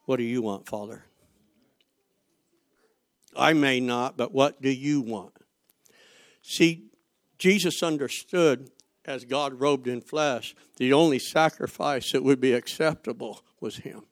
[0.06, 1.06] what do you want, Father?
[3.36, 5.34] I may not, but what do you want?
[6.42, 6.88] See,
[7.38, 8.72] Jesus understood
[9.06, 14.04] as God robed in flesh, the only sacrifice that would be acceptable was Him.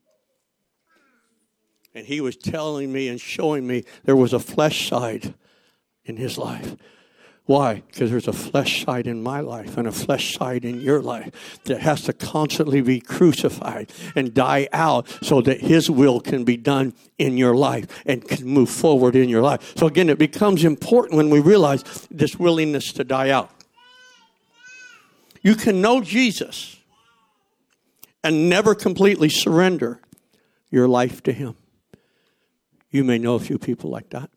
[1.94, 5.36] And He was telling me and showing me there was a flesh side
[6.06, 6.76] in His life.
[7.46, 7.84] Why?
[7.88, 11.60] Because there's a flesh side in my life and a flesh side in your life
[11.66, 16.56] that has to constantly be crucified and die out so that His will can be
[16.56, 19.74] done in your life and can move forward in your life.
[19.76, 23.52] So, again, it becomes important when we realize this willingness to die out.
[25.42, 26.78] You can know Jesus
[28.24, 30.00] and never completely surrender
[30.70, 31.56] your life to Him.
[32.90, 34.30] You may know a few people like that.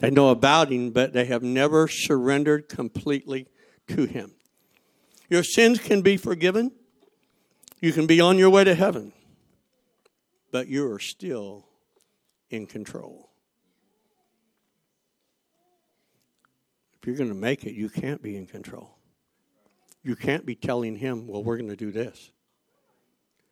[0.00, 3.48] They know about Him, but they have never surrendered completely
[3.88, 4.32] to Him.
[5.28, 6.72] Your sins can be forgiven.
[7.80, 9.12] You can be on your way to heaven,
[10.50, 11.66] but you are still
[12.50, 13.30] in control.
[17.00, 18.97] If you're going to make it, you can't be in control.
[20.02, 22.30] You can't be telling Him, well, we're going to do this.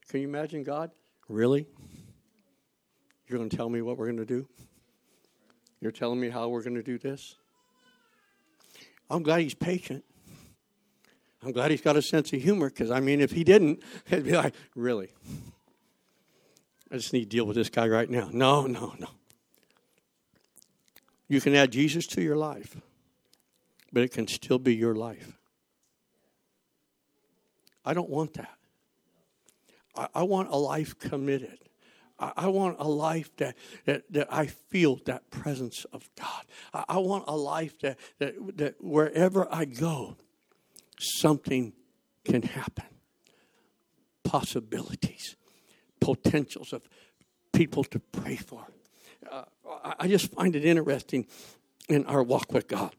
[0.08, 0.90] Can you imagine God?
[1.28, 1.66] Really?
[3.28, 4.48] You're going to tell me what we're going to do?
[5.80, 7.36] You're telling me how we're going to do this?
[9.10, 10.04] I'm glad he's patient.
[11.42, 14.24] I'm glad he's got a sense of humor because, I mean, if he didn't, he'd
[14.24, 15.10] be like, really?
[16.90, 18.30] I just need to deal with this guy right now.
[18.32, 19.08] No, no, no.
[21.28, 22.76] You can add Jesus to your life,
[23.92, 25.36] but it can still be your life.
[27.86, 28.58] I don't want that.
[29.94, 31.58] I, I want a life committed.
[32.18, 36.44] I want a life that, that, that I feel that presence of God.
[36.72, 40.16] I, I want a life that, that, that wherever I go,
[40.98, 41.74] something
[42.24, 42.86] can happen.
[44.24, 45.36] Possibilities,
[46.00, 46.88] potentials of
[47.52, 48.66] people to pray for.
[49.30, 49.44] Uh,
[49.98, 51.26] I just find it interesting
[51.88, 52.94] in our walk with God.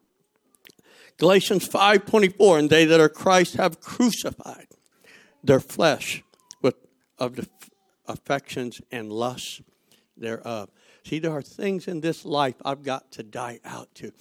[1.17, 4.67] Galatians 5:24 and they that are Christ have crucified
[5.48, 6.24] their flesh
[6.62, 6.76] with
[7.18, 7.48] of the
[8.06, 9.62] affections and lusts
[10.16, 10.70] thereof.
[11.04, 14.12] See, there are things in this life I've got to die out to.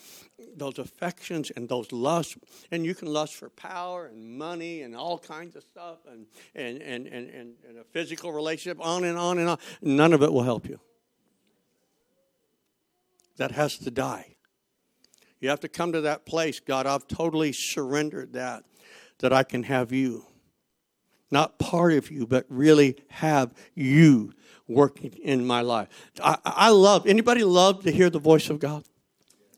[0.57, 2.37] Those affections and those lusts,
[2.71, 6.81] and you can lust for power and money and all kinds of stuff and, and,
[6.81, 9.59] and, and, and, and a physical relationship, on and on and on.
[9.83, 10.79] None of it will help you.
[13.37, 14.37] That has to die.
[15.41, 18.65] You have to come to that place, God, I've totally surrendered that,
[19.19, 20.27] that I can have you
[21.31, 24.33] not part of you, but really have you
[24.69, 25.89] working in my life.
[26.23, 28.85] I, I love, anybody love to hear the voice of God?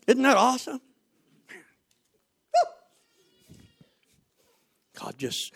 [0.07, 0.81] Isn't that awesome?
[4.99, 5.53] God just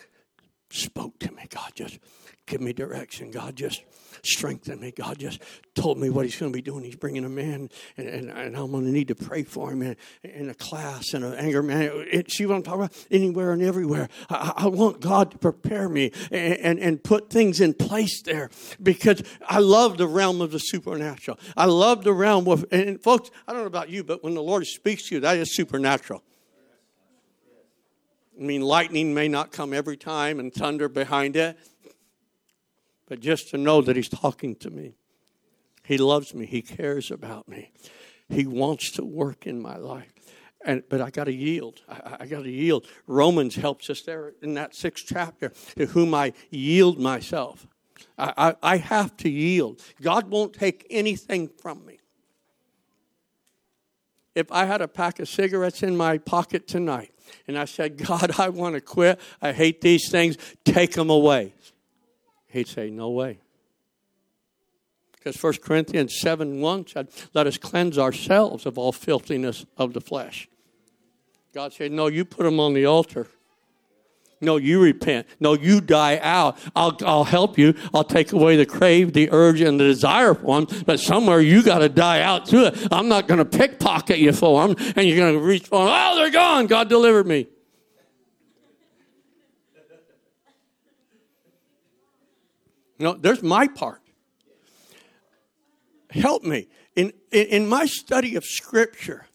[0.69, 1.43] spoke to me.
[1.49, 1.99] God just
[2.45, 3.29] give me direction.
[3.29, 3.83] God just
[4.23, 4.91] strengthen me.
[4.91, 5.41] God just
[5.75, 6.83] told me what He's going to be doing.
[6.83, 9.81] He's bringing a man, and, and, and I'm going to need to pray for him
[9.81, 11.91] in, in a class and an anger man.
[12.09, 13.05] It, see what I'm talking about?
[13.11, 14.09] Anywhere and everywhere.
[14.29, 18.49] I, I want God to prepare me and, and, and put things in place there
[18.81, 21.37] because I love the realm of the supernatural.
[21.57, 24.43] I love the realm of, and folks, I don't know about you, but when the
[24.43, 26.23] Lord speaks to you, that is supernatural.
[28.39, 31.57] I mean, lightning may not come every time and thunder behind it,
[33.13, 34.95] but just to know that He's talking to me.
[35.83, 37.71] He loves me, He cares about me,
[38.27, 40.11] He wants to work in my life.
[40.65, 41.81] And, but I got to yield.
[41.87, 42.87] I, I got to yield.
[43.05, 47.67] Romans helps us there in that sixth chapter, to whom I yield myself.
[48.17, 49.79] I, I, I have to yield.
[50.01, 51.99] God won't take anything from me.
[54.33, 57.13] If I had a pack of cigarettes in my pocket tonight
[57.47, 61.53] and I said, God, I want to quit, I hate these things, take them away.
[62.53, 63.39] He'd say, No way.
[65.11, 70.01] Because 1 Corinthians 7 1 said, Let us cleanse ourselves of all filthiness of the
[70.01, 70.47] flesh.
[71.53, 73.27] God said, No, you put them on the altar.
[74.39, 75.25] No, you repent.
[75.39, 76.57] No, you die out.
[76.75, 77.73] I'll, I'll help you.
[77.93, 80.83] I'll take away the crave, the urge, and the desire for them.
[80.85, 82.87] But somewhere you got to die out to it.
[82.91, 85.93] I'm not going to pickpocket you for them, and you're going to reach for them.
[85.95, 86.67] Oh, they're gone.
[86.67, 87.47] God delivered me.
[93.03, 94.01] No, there's my part.
[96.09, 96.69] Help me.
[96.95, 99.25] In, in, in my study of Scripture,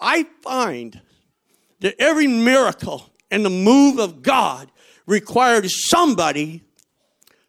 [0.00, 1.00] I find
[1.80, 4.70] that every miracle and the move of God
[5.04, 6.62] required somebody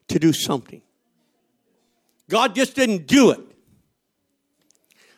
[0.07, 0.81] to do something.
[2.29, 3.39] God just didn't do it.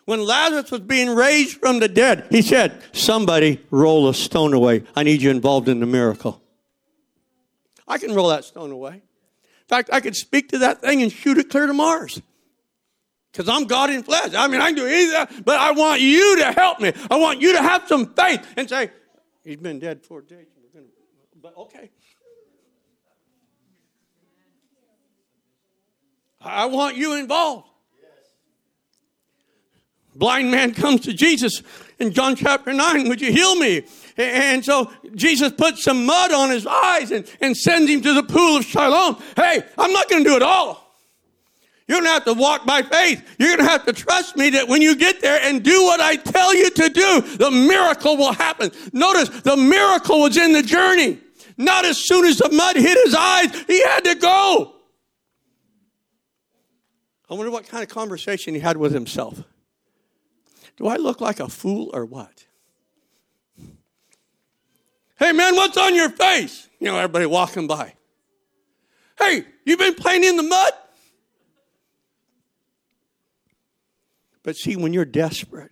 [0.03, 4.83] When Lazarus was being raised from the dead, he said, Somebody roll a stone away.
[4.95, 6.41] I need you involved in the miracle.
[7.87, 9.03] I can roll that stone away.
[9.71, 12.21] In fact, I could speak to that thing and shoot it clear to Mars.
[13.31, 14.33] Because I'm God in flesh.
[14.33, 16.91] I mean, I can do either, but I want you to help me.
[17.09, 18.91] I want you to have some faith and say,
[19.45, 20.47] He's been dead four days.
[21.41, 21.89] But okay.
[26.41, 27.69] I want you involved.
[30.13, 31.63] Blind man comes to Jesus
[31.97, 33.83] in John chapter 9, would you heal me?
[34.21, 38.23] And so Jesus puts some mud on his eyes and, and sends him to the
[38.23, 39.21] pool of Siloam.
[39.35, 40.81] Hey, I'm not going to do it all.
[41.87, 43.21] You're going to have to walk by faith.
[43.37, 45.99] You're going to have to trust me that when you get there and do what
[45.99, 48.71] I tell you to do, the miracle will happen.
[48.93, 51.19] Notice the miracle was in the journey.
[51.57, 54.75] Not as soon as the mud hit his eyes, he had to go.
[57.29, 59.43] I wonder what kind of conversation he had with himself.
[60.77, 62.45] Do I look like a fool or what?
[65.21, 66.67] Hey man, what's on your face?
[66.79, 67.93] You know, everybody walking by.
[69.19, 70.73] Hey, you've been playing in the mud?
[74.41, 75.71] But see, when you're desperate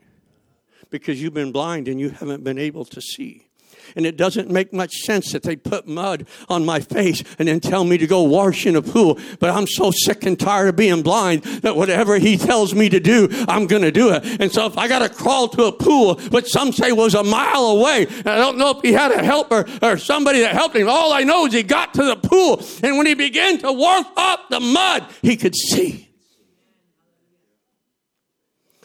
[0.91, 3.48] because you've been blind and you haven't been able to see,
[3.95, 7.60] and it doesn't make much sense that they put mud on my face and then
[7.60, 9.19] tell me to go wash in a pool.
[9.39, 12.99] But I'm so sick and tired of being blind that whatever he tells me to
[12.99, 14.41] do, I'm going to do it.
[14.41, 17.23] And so if I got to crawl to a pool, which some say was a
[17.23, 20.89] mile away, I don't know if he had a helper or somebody that helped him.
[20.89, 22.63] All I know is he got to the pool.
[22.84, 26.10] And when he began to warp up the mud, he could see.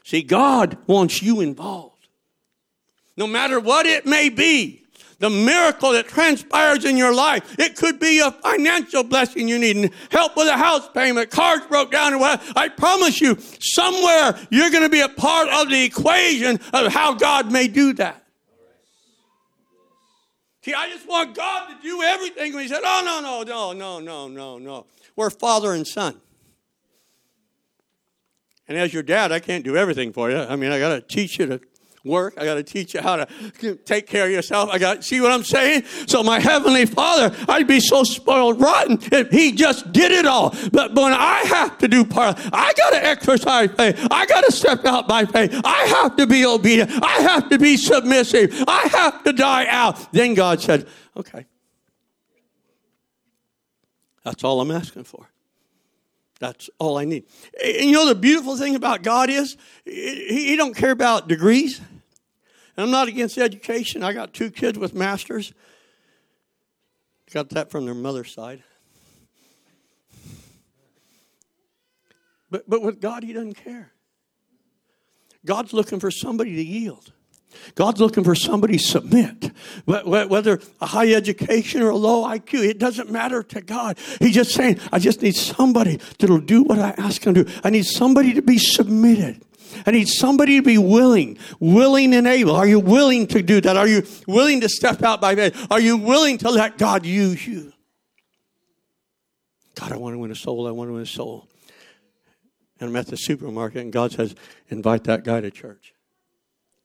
[0.05, 2.09] See, God wants you involved.
[3.17, 4.84] No matter what it may be
[5.19, 7.57] the miracle that transpires in your life.
[7.59, 11.93] It could be a financial blessing you need, help with a house payment, cars broke
[11.93, 12.43] down, or what.
[12.57, 17.15] I promise you, somewhere you're going to be a part of the equation of how
[17.15, 18.25] God may do that.
[20.63, 22.53] See, I just want God to do everything.
[22.53, 24.87] And he said, Oh, no, no, no, no, no, no, no.
[25.15, 26.21] We're father and son.
[28.67, 30.39] And as your dad, I can't do everything for you.
[30.39, 31.61] I mean, I got to teach you to
[32.05, 32.35] work.
[32.37, 34.71] I got to teach you how to take care of yourself.
[34.71, 35.85] I got see what I'm saying?
[36.07, 40.55] So my heavenly Father, I'd be so spoiled rotten if He just did it all.
[40.71, 44.07] But when I have to do part, I got to exercise faith.
[44.11, 45.59] I got to step out by faith.
[45.65, 46.91] I have to be obedient.
[47.03, 48.65] I have to be submissive.
[48.69, 50.13] I have to die out.
[50.13, 50.87] Then God said,
[51.17, 51.47] "Okay,
[54.23, 55.29] that's all I'm asking for."
[56.41, 57.25] That's all I need.
[57.65, 61.81] And you know the beautiful thing about God is he, he don't care about degrees.
[62.77, 64.03] And I'm not against education.
[64.03, 65.53] I got two kids with masters.
[67.33, 68.63] Got that from their mother's side.
[72.51, 73.93] But, but with God, He doesn't care.
[75.45, 77.13] God's looking for somebody to yield.
[77.75, 79.53] God's looking for somebody to submit.
[79.85, 83.99] Whether a high education or a low IQ, it doesn't matter to God.
[84.19, 87.53] He's just saying, I just need somebody that'll do what I ask him to do.
[87.63, 89.43] I need somebody to be submitted.
[89.87, 92.55] I need somebody to be willing, willing and able.
[92.55, 93.77] Are you willing to do that?
[93.77, 95.67] Are you willing to step out by faith?
[95.71, 97.73] Are you willing to let God use you?
[99.75, 100.67] God, I want to win a soul.
[100.67, 101.49] I want to win a soul.
[102.81, 104.35] And I'm at the supermarket, and God says,
[104.69, 105.95] invite that guy to church.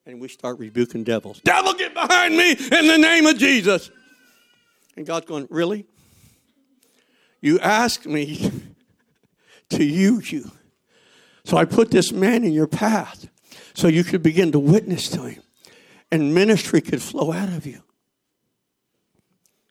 [0.06, 1.40] And we start rebuking devils.
[1.42, 3.92] Devil, get behind me in the name of Jesus.
[4.96, 5.86] And God's going, Really?
[7.42, 8.52] You asked me
[9.70, 10.52] to use you.
[11.50, 13.28] So I put this man in your path
[13.74, 15.42] so you could begin to witness to him
[16.12, 17.82] and ministry could flow out of you.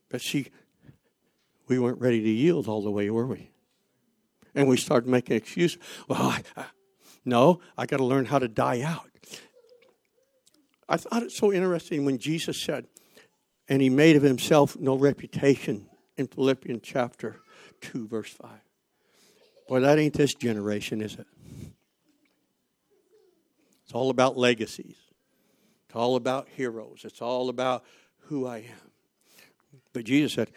[0.09, 0.49] But see,
[1.69, 3.53] we weren't ready to yield all the way, were we?
[4.57, 5.79] And we started making excuses.
[6.09, 6.65] Well, I, I,
[7.25, 9.09] no, I got to learn how to die out.
[10.89, 12.89] I thought it so interesting when Jesus said,
[13.69, 15.87] and he made of himself no reputation
[16.17, 17.37] in Philippians chapter
[17.83, 18.51] 2, verse 5.
[19.69, 21.27] Boy, that ain't this generation, is it?
[23.89, 24.97] It's all about legacies.
[25.87, 27.01] It's all about heroes.
[27.05, 27.85] It's all about
[28.27, 28.93] who I am.
[29.95, 30.51] But Jesus said,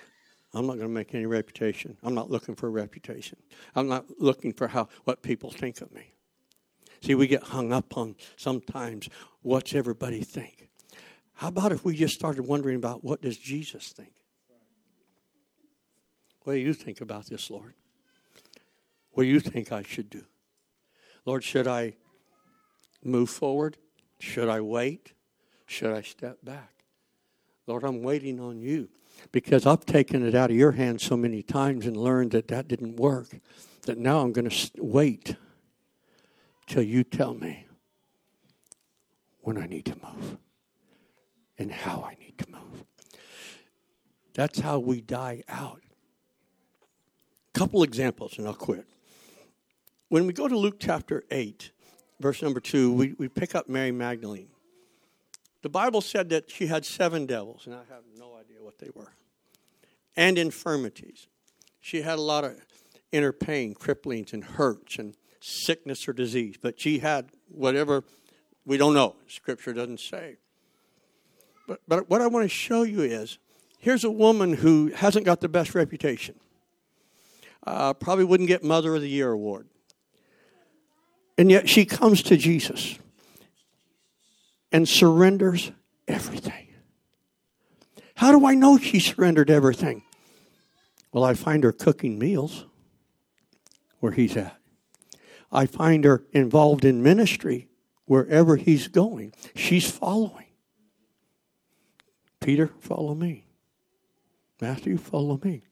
[0.53, 1.95] I'm not going to make any reputation.
[2.03, 3.37] I'm not looking for a reputation.
[3.73, 6.13] I'm not looking for how what people think of me.
[7.01, 9.07] See, we get hung up on sometimes
[9.43, 10.67] what's everybody think.
[11.35, 14.11] How about if we just started wondering about what does Jesus think?
[16.43, 17.75] What do you think about this, Lord?
[19.11, 20.25] What do you think I should do?
[21.25, 21.95] Lord, should I
[23.03, 23.77] move forward?
[24.19, 25.13] Should I wait?
[25.65, 26.83] Should I step back?
[27.67, 28.89] Lord, I'm waiting on you.
[29.31, 32.67] because I've taken it out of your hands so many times and learned that that
[32.67, 33.39] didn't work,
[33.83, 35.35] that now I'm going to wait
[36.67, 37.65] till you tell me
[39.41, 40.37] when I need to move
[41.57, 42.83] and how I need to move.
[44.33, 45.81] That's how we die out.
[47.53, 48.85] Couple examples and I'll quit.
[50.07, 51.71] When we go to Luke chapter 8,
[52.21, 54.49] verse number 2, we, we pick up Mary Magdalene.
[55.61, 58.89] The Bible said that she had seven devils, and I have no idea what they
[58.93, 59.13] were,
[60.15, 61.27] and infirmities.
[61.79, 62.55] She had a lot of
[63.11, 68.03] inner pain, cripplings, and hurts, and sickness or disease, but she had whatever
[68.65, 69.15] we don't know.
[69.27, 70.37] Scripture doesn't say.
[71.67, 73.37] But, but what I want to show you is
[73.79, 76.35] here's a woman who hasn't got the best reputation.
[77.65, 79.67] Uh, probably wouldn't get Mother of the Year award.
[81.37, 82.97] And yet she comes to Jesus
[84.71, 85.71] and surrenders
[86.07, 86.67] everything.
[88.15, 90.03] How do I know she surrendered everything?
[91.11, 92.65] Well, I find her cooking meals
[93.99, 94.57] where he's at.
[95.51, 97.67] I find her involved in ministry
[98.05, 99.33] wherever he's going.
[99.55, 100.45] She's following.
[102.39, 103.45] Peter, follow me.
[104.61, 105.63] Matthew, follow me.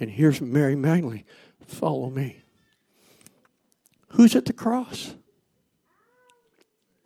[0.00, 1.24] And here's Mary Magdalene,
[1.66, 2.42] follow me.
[4.12, 5.14] Who's at the cross?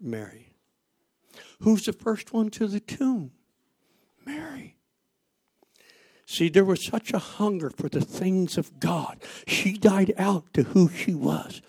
[0.01, 0.53] Mary.
[1.61, 3.33] Who's the first one to the tomb?
[4.25, 4.77] Mary.
[6.27, 9.19] See, there was such a hunger for the things of God.
[9.47, 11.63] She died out to who she was.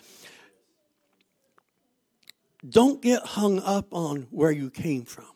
[2.68, 5.26] Don't get hung up on where you came from.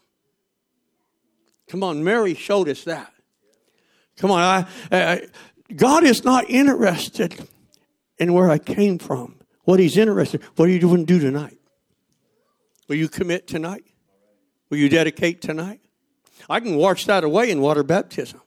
[1.68, 3.12] Come on, Mary showed us that.
[4.16, 5.26] Come on, I, I,
[5.74, 7.48] God is not interested
[8.18, 9.36] in where I came from.
[9.64, 10.46] What He's interested, in.
[10.56, 11.58] what are you going to do tonight?
[12.88, 13.84] Will you commit tonight?
[14.70, 15.80] Will you dedicate tonight?
[16.48, 18.40] I can wash that away in water baptism.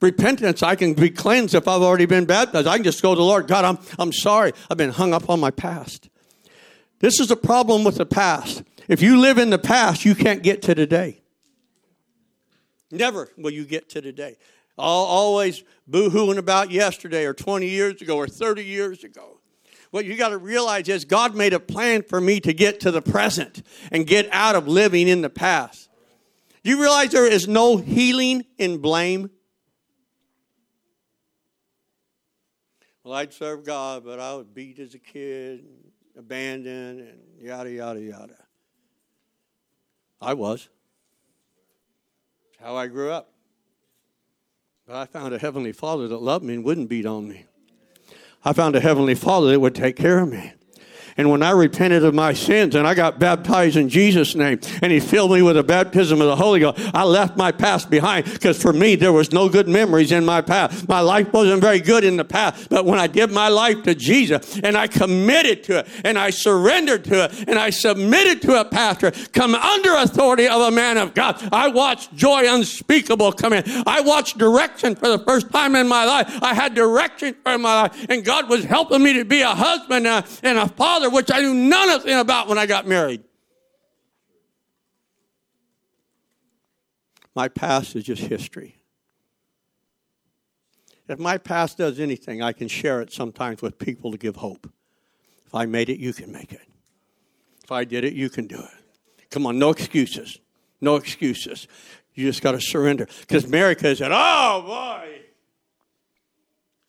[0.00, 2.66] Repentance, I can be cleansed if I've already been baptized.
[2.66, 3.48] I can just go to the Lord.
[3.48, 4.52] God, I'm, I'm sorry.
[4.70, 6.08] I've been hung up on my past.
[7.00, 8.62] This is the problem with the past.
[8.88, 11.20] If you live in the past, you can't get to today.
[12.90, 14.36] Never will you get to today.
[14.78, 19.39] Always boo hooing about yesterday or 20 years ago or 30 years ago.
[19.90, 22.90] What you got to realize is God made a plan for me to get to
[22.90, 25.88] the present and get out of living in the past.
[26.62, 29.30] Do you realize there is no healing in blame?
[33.02, 35.64] Well, I'd serve God, but I was beat as a kid
[36.16, 38.36] abandoned, and yada, yada, yada.
[40.20, 40.68] I was.
[42.60, 43.32] How I grew up.
[44.86, 47.46] But I found a Heavenly Father that loved me and wouldn't beat on me.
[48.42, 50.52] I found a Heavenly Father that would take care of me.
[51.20, 54.90] And when I repented of my sins and I got baptized in Jesus' name and
[54.90, 58.24] He filled me with the baptism of the Holy Ghost, I left my past behind
[58.24, 60.88] because for me there was no good memories in my past.
[60.88, 63.94] My life wasn't very good in the past, but when I gave my life to
[63.94, 68.58] Jesus and I committed to it and I surrendered to it and I submitted to
[68.58, 73.52] a pastor, come under authority of a man of God, I watched joy unspeakable come
[73.52, 73.62] in.
[73.86, 76.42] I watched direction for the first time in my life.
[76.42, 80.06] I had direction for my life and God was helping me to be a husband
[80.06, 83.22] and a, and a father which I knew nothing about when I got married.
[87.34, 88.76] My past is just history.
[91.08, 94.70] If my past does anything, I can share it sometimes with people to give hope.
[95.46, 96.60] If I made it, you can make it.
[97.64, 99.28] If I did it, you can do it.
[99.30, 100.38] Come on, no excuses.
[100.80, 101.66] No excuses.
[102.14, 103.08] You just got to surrender.
[103.20, 105.20] Because America said, Oh, boy,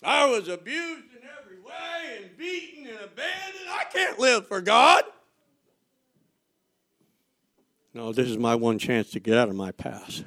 [0.04, 3.70] I was abused in every way and beaten and abandoned.
[3.70, 5.04] I can't live for God.
[7.94, 10.24] No, this is my one chance to get out of my past.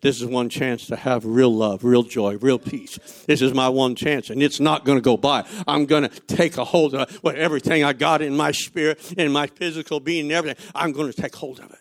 [0.00, 2.98] This is one chance to have real love, real joy, real peace.
[3.26, 5.44] This is my one chance, and it's not going to go by.
[5.66, 9.32] I'm going to take a hold of what everything I got in my spirit, in
[9.32, 10.64] my physical being, and everything.
[10.74, 11.78] I'm going to take hold of it.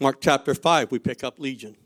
[0.00, 1.76] Mark chapter 5, we pick up Legion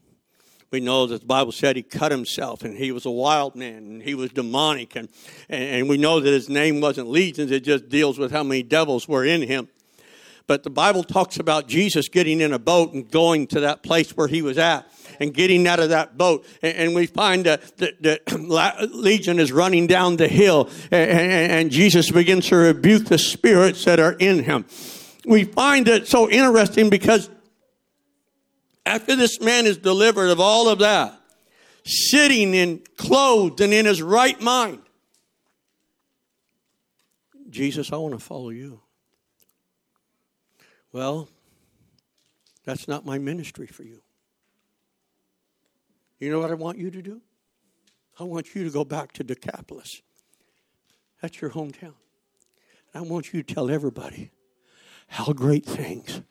[0.70, 3.76] we know that the Bible said he cut himself and he was a wild man
[3.76, 4.96] and he was demonic.
[4.96, 5.08] And,
[5.48, 9.08] and we know that his name wasn't Legions, it just deals with how many devils
[9.08, 9.68] were in him.
[10.46, 14.16] But the Bible talks about Jesus getting in a boat and going to that place
[14.16, 14.90] where he was at
[15.20, 16.46] and getting out of that boat.
[16.62, 22.48] And, we find that, that, Legion is running down the hill and, and Jesus begins
[22.48, 24.64] to rebuke the spirits that are in him.
[25.26, 27.28] We find it so interesting because
[28.88, 31.20] after this man is delivered of all of that,
[31.84, 34.80] sitting in clothed and in his right mind,
[37.50, 38.80] Jesus, I want to follow you.
[40.90, 41.28] Well,
[42.64, 44.00] that's not my ministry for you.
[46.18, 47.20] You know what I want you to do?
[48.18, 50.00] I want you to go back to Decapolis.
[51.20, 51.94] That's your hometown.
[52.94, 54.30] I want you to tell everybody
[55.08, 56.22] how great things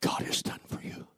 [0.00, 1.08] God has done for you.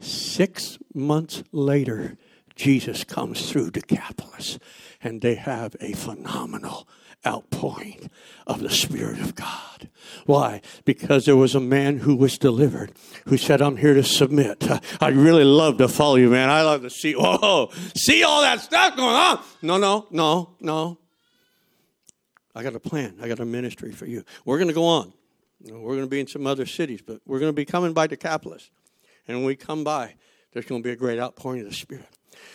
[0.00, 2.16] Six months later,
[2.54, 4.58] Jesus comes through Decapolis,
[5.02, 6.88] and they have a phenomenal
[7.26, 8.10] outpouring
[8.46, 9.88] of the Spirit of God.
[10.26, 10.60] Why?
[10.84, 12.92] Because there was a man who was delivered
[13.26, 14.66] who said, I'm here to submit.
[15.00, 16.48] I'd really love to follow you, man.
[16.48, 19.42] I love to see, oh, see all that stuff going on.
[19.62, 20.98] No, no, no, no.
[22.54, 23.16] I got a plan.
[23.20, 24.24] I got a ministry for you.
[24.44, 25.12] We're going to go on.
[25.60, 28.06] We're going to be in some other cities, but we're going to be coming by
[28.06, 28.70] Decapolis.
[29.28, 30.14] And when we come by,
[30.52, 32.08] there's going to be a great outpouring of the Spirit.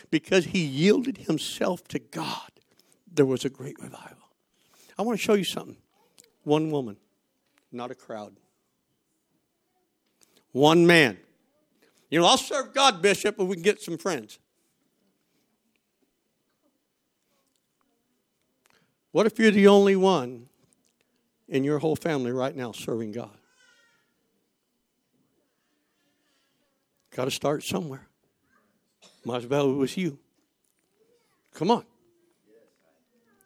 [0.10, 2.52] Because he yielded himself to God,
[3.12, 4.18] there was a great revival.
[4.98, 5.78] I want to show you something.
[6.44, 6.98] One woman,
[7.72, 8.36] not a crowd.
[10.52, 11.18] One man.
[12.10, 14.40] You know, I'll serve God, Bishop, if we can get some friends.
[19.12, 20.50] What if you're the only one
[21.48, 23.38] in your whole family right now serving God?
[27.16, 28.08] Got to start somewhere.
[29.26, 30.18] Might as well it was you.
[31.54, 31.86] Come on.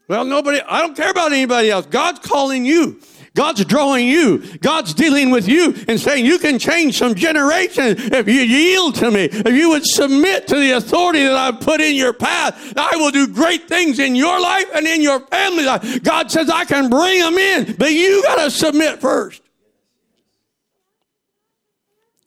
[0.07, 1.85] Well, nobody, I don't care about anybody else.
[1.85, 3.01] God's calling you.
[3.35, 4.39] God's drawing you.
[4.59, 9.11] God's dealing with you and saying you can change some generations if you yield to
[9.11, 9.25] me.
[9.25, 13.11] If you would submit to the authority that I've put in your path, I will
[13.11, 16.01] do great things in your life and in your family life.
[16.01, 19.43] God says I can bring them in, but you got to submit first.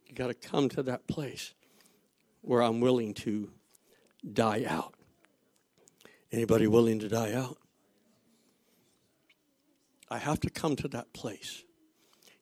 [0.07, 1.55] You got to come to that place
[2.43, 3.51] where I'm willing to
[4.31, 4.93] die out.
[6.31, 7.57] Anybody willing to die out?
[10.11, 11.65] I have to come to that place.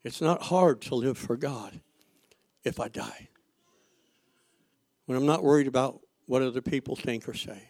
[0.02, 1.80] It's not hard to live for God
[2.64, 3.28] if I die.
[5.06, 7.68] When I'm not worried about what other people think or say.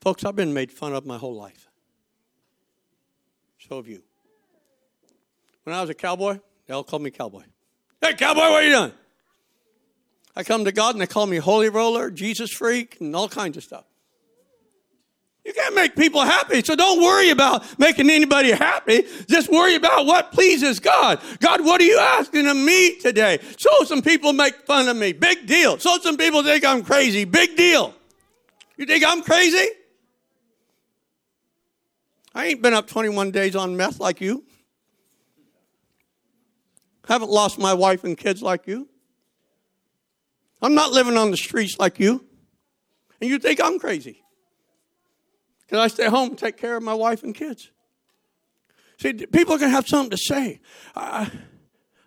[0.00, 1.68] Folks, I've been made fun of my whole life.
[3.58, 4.04] So have you.
[5.64, 6.38] When I was a cowboy,
[6.68, 7.42] they all called me cowboy.
[8.00, 8.92] Hey, cowboy, what are you doing?
[10.36, 13.56] I come to God and they call me holy roller, Jesus freak, and all kinds
[13.56, 13.84] of stuff.
[15.44, 16.62] You can't make people happy.
[16.62, 19.04] So don't worry about making anybody happy.
[19.28, 21.20] Just worry about what pleases God.
[21.40, 23.38] God, what are you asking of me today?
[23.58, 25.12] So some people make fun of me.
[25.12, 25.78] Big deal.
[25.78, 27.24] So some people think I'm crazy.
[27.24, 27.94] Big deal.
[28.76, 29.66] You think I'm crazy?
[32.34, 34.44] I ain't been up 21 days on meth like you.
[37.08, 38.88] Haven't lost my wife and kids like you.
[40.62, 42.24] I'm not living on the streets like you.
[43.20, 44.22] And you think I'm crazy.
[45.68, 47.70] Can I stay home and take care of my wife and kids?
[48.98, 50.60] See, people are going to have something to say.
[50.94, 51.30] I,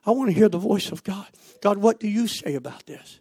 [0.06, 1.28] I want to hear the voice of God.
[1.62, 3.20] God, what do you say about this?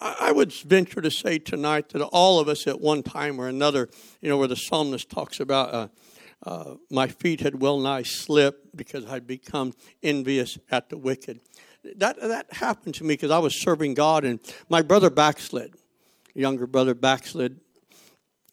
[0.00, 3.88] I would venture to say tonight that all of us at one time or another,
[4.20, 5.88] you know, where the psalmist talks about uh,
[6.44, 11.40] uh, my feet had well nigh slipped because I'd become envious at the wicked.
[11.96, 15.74] That, that happened to me because I was serving God and my brother backslid
[16.34, 17.60] younger brother backslid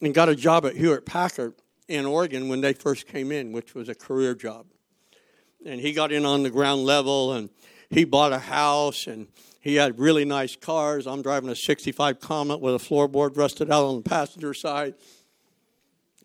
[0.00, 1.54] and got a job at Hewitt Packard
[1.88, 4.66] in Oregon when they first came in, which was a career job.
[5.66, 7.50] And he got in on the ground level and
[7.90, 9.28] he bought a house and
[9.60, 11.06] he had really nice cars.
[11.06, 14.94] I'm driving a 65 Comet with a floorboard rusted out on the passenger side.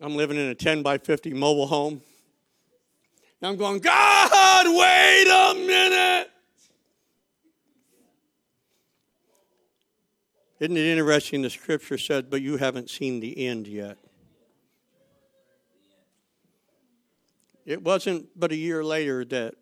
[0.00, 2.00] I'm living in a 10 by 50 mobile home.
[3.40, 6.30] And I'm going, God, wait a minute.
[10.60, 11.42] Isn't it interesting?
[11.42, 13.96] The scripture said, but you haven't seen the end yet.
[17.64, 19.54] It wasn't but a year later that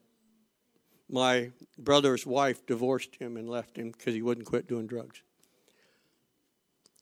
[1.09, 5.23] my brother's wife divorced him and left him because he wouldn't quit doing drugs.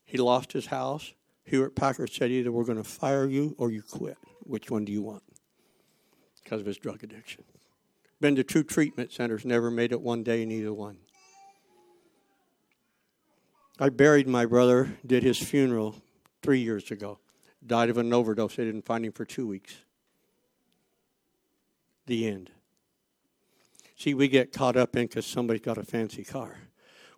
[0.05, 1.13] He lost his house.
[1.45, 4.17] Hewitt Packard said either we're going to fire you or you quit.
[4.45, 5.23] Which one do you want?
[6.43, 7.45] Because of his drug addiction.
[8.21, 10.99] Been to two treatment centers, never made it one day in either one.
[13.79, 15.97] I buried my brother, did his funeral
[16.43, 17.19] three years ago.
[17.67, 18.57] Died of an overdose.
[18.57, 19.75] They didn't find him for two weeks.
[22.07, 22.51] The end.
[23.97, 26.57] See, we get caught up in because somebody's got a fancy car.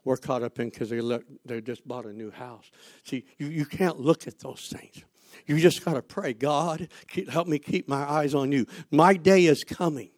[0.05, 2.71] We're caught up in because they look they just bought a new house.
[3.03, 5.05] See, you, you can't look at those things.
[5.47, 8.67] You just got to pray, God, keep, help me keep my eyes on you.
[8.91, 10.11] My day is coming.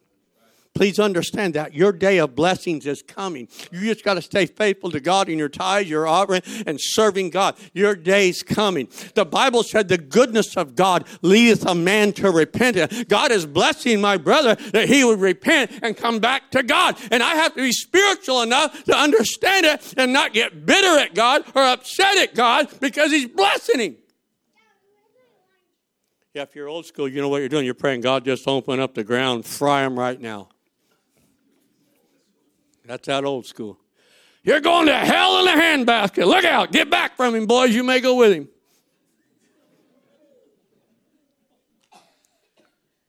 [0.75, 3.49] Please understand that your day of blessings is coming.
[3.71, 7.31] You just got to stay faithful to God in your tithes, your offering, and serving
[7.31, 7.57] God.
[7.73, 8.87] Your day's coming.
[9.13, 13.03] The Bible said the goodness of God leadeth a man to repentance.
[13.05, 16.95] God is blessing my brother that he would repent and come back to God.
[17.11, 21.13] And I have to be spiritual enough to understand it and not get bitter at
[21.13, 23.97] God or upset at God because he's blessing him.
[26.33, 27.65] Yeah, if you're old school, you know what you're doing.
[27.65, 30.49] You're praying, God, just open up the ground, fry them right now.
[32.89, 33.77] That's that old school.
[34.41, 36.25] You're going to hell in a handbasket.
[36.25, 36.71] Look out.
[36.71, 37.75] Get back from him, boys.
[37.75, 38.49] You may go with him.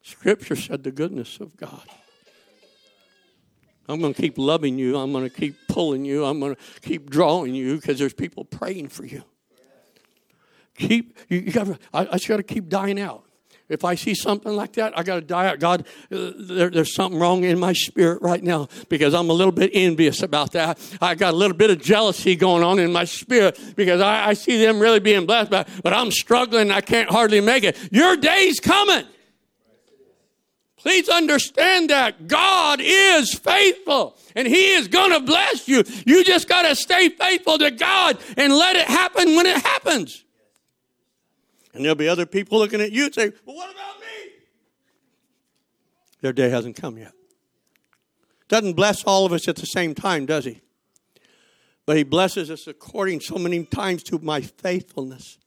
[0.02, 1.82] Scripture said the goodness of God.
[3.88, 4.98] I'm going to keep loving you.
[4.98, 6.26] I'm going to keep pulling you.
[6.26, 9.22] I'm going to keep drawing you because there's people praying for you.
[10.76, 11.68] Keep you, you got.
[11.94, 13.24] I, I just got to keep dying out.
[13.70, 15.60] If I see something like that, I got to die out.
[15.60, 19.52] God, uh, there, there's something wrong in my spirit right now because I'm a little
[19.52, 20.78] bit envious about that.
[21.00, 24.32] I got a little bit of jealousy going on in my spirit because I, I
[24.34, 26.72] see them really being blessed, but, but I'm struggling.
[26.72, 27.78] I can't hardly make it.
[27.92, 29.06] Your day's coming.
[30.76, 35.84] Please understand that God is faithful and He is going to bless you.
[36.06, 40.24] You just got to stay faithful to God and let it happen when it happens.
[41.72, 44.32] And there'll be other people looking at you and say, Well, what about me?
[46.20, 47.12] Their day hasn't come yet.
[48.48, 50.60] Doesn't bless all of us at the same time, does He?
[51.86, 55.38] But He blesses us according so many times to my faithfulness.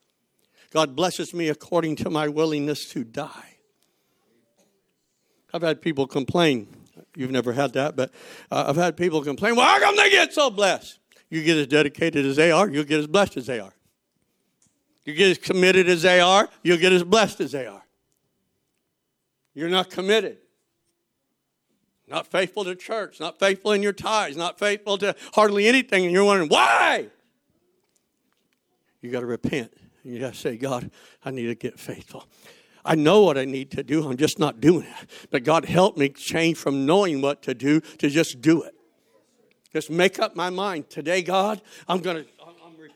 [0.72, 3.58] God blesses me according to my willingness to die.
[5.54, 6.68] I've had people complain.
[7.16, 8.12] You've never had that, but
[8.50, 10.98] uh, I've had people complain, well, how come they get so blessed?
[11.30, 13.74] You get as dedicated as they are, you'll get as blessed as they are.
[15.06, 17.84] You get as committed as they are, you'll get as blessed as they are.
[19.54, 20.38] You're not committed.
[22.08, 26.14] Not faithful to church, not faithful in your tithes, not faithful to hardly anything, and
[26.14, 27.08] you're wondering, why?
[29.02, 29.74] You got to repent.
[30.04, 30.92] You got to say, God,
[31.24, 32.28] I need to get faithful.
[32.86, 35.10] I know what I need to do, I'm just not doing it.
[35.32, 38.76] But God help me change from knowing what to do to just do it.
[39.72, 40.90] Just make up my mind.
[40.90, 42.30] Today, God, I'm going to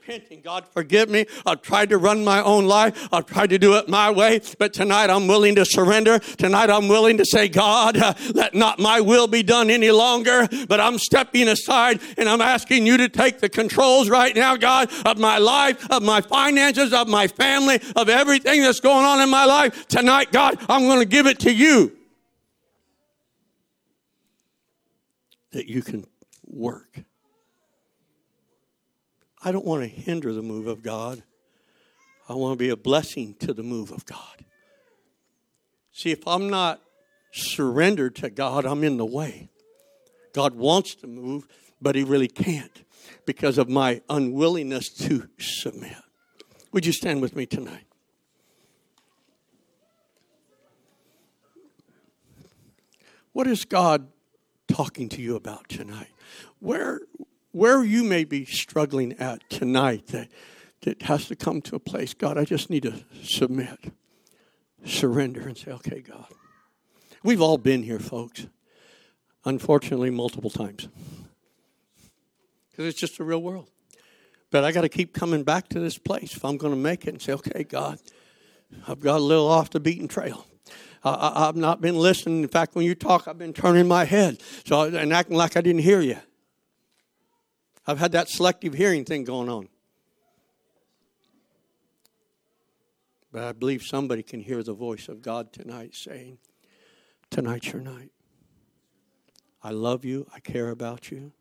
[0.08, 0.42] repenting.
[0.42, 1.26] God, forgive me.
[1.46, 3.08] I've tried to run my own life.
[3.12, 4.42] I've tried to do it my way.
[4.58, 6.20] But tonight I'm willing to surrender.
[6.20, 10.48] Tonight I'm willing to say, God, uh, let not my will be done any longer.
[10.68, 14.92] But I'm stepping aside and I'm asking you to take the controls right now, God,
[15.06, 19.30] of my life, of my finances, of my family, of everything that's going on in
[19.30, 19.88] my life.
[19.88, 21.94] Tonight, God, I'm going to give it to you.
[25.52, 26.06] That you can
[26.46, 27.04] work.
[29.44, 31.24] I don't want to hinder the move of God.
[32.28, 34.46] I want to be a blessing to the move of God.
[35.92, 36.82] See, if I'm not
[37.32, 39.50] surrendered to God, I'm in the way.
[40.34, 41.48] God wants to move,
[41.82, 42.84] but He really can't
[43.26, 45.96] because of my unwillingness to submit.
[46.74, 47.86] Would you stand with me tonight?
[53.34, 54.08] What is God
[54.68, 56.10] talking to you about tonight?
[56.60, 57.02] Where,
[57.58, 60.30] where you may be struggling at tonight that,
[60.82, 63.92] that has to come to a place, God, I just need to submit,
[64.86, 66.28] surrender, and say, okay, God.
[67.24, 68.46] We've all been here, folks.
[69.44, 70.88] Unfortunately, multiple times.
[72.70, 73.70] Because it's just a real world.
[74.52, 77.08] But I got to keep coming back to this place if I'm going to make
[77.08, 78.00] it and say, okay, God,
[78.88, 80.46] I've got a little off the beaten trail.
[81.04, 82.44] I, have not been listening.
[82.44, 85.62] In fact, when you talk, I've been turning my head so and acting like I
[85.62, 86.18] didn't hear you.
[87.88, 89.70] I've had that selective hearing thing going on.
[93.32, 96.38] But I believe somebody can hear the voice of God tonight saying,
[97.30, 98.12] Tonight's your night.
[99.64, 100.28] I love you.
[100.34, 101.32] I care about you.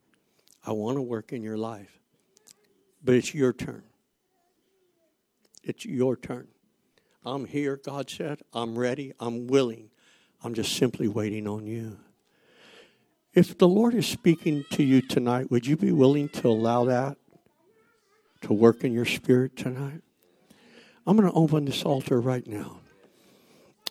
[0.65, 2.01] I want to work in your life.
[3.03, 3.85] But it's your turn.
[5.63, 6.49] It's your turn.
[7.25, 8.41] I'm here, God said.
[8.53, 9.13] I'm ready.
[9.19, 9.91] I'm willing.
[10.43, 11.99] I'm just simply waiting on you.
[13.37, 17.19] If the Lord is speaking to you tonight, would you be willing to allow that
[18.41, 20.01] to work in your spirit tonight?
[21.07, 22.79] I'm going to open this altar right now.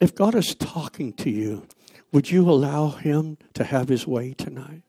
[0.02, 1.68] If God is talking to you,
[2.12, 4.82] would you allow Him to have His way tonight?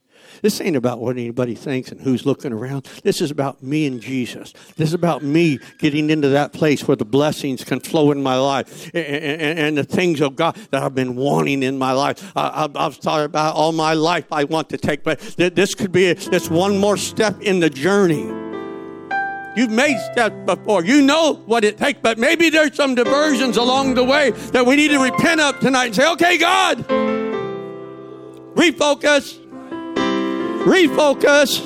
[0.42, 2.86] This ain't about what anybody thinks and who's looking around.
[3.02, 4.52] This is about me and Jesus.
[4.76, 8.36] This is about me getting into that place where the blessings can flow in my
[8.36, 12.32] life and, and, and the things of God that I've been wanting in my life.
[12.36, 16.12] I, have thought about all my life I want to take, but this could be
[16.12, 18.32] this one more step in the journey.
[19.56, 20.84] You've made steps before.
[20.84, 24.76] You know what it takes, but maybe there's some diversions along the way that we
[24.76, 26.86] need to repent of tonight and say, okay, God,
[28.56, 29.45] Refocus.
[30.66, 31.62] Refocus.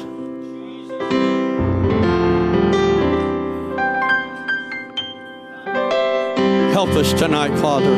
[6.74, 7.94] Help us tonight, Father.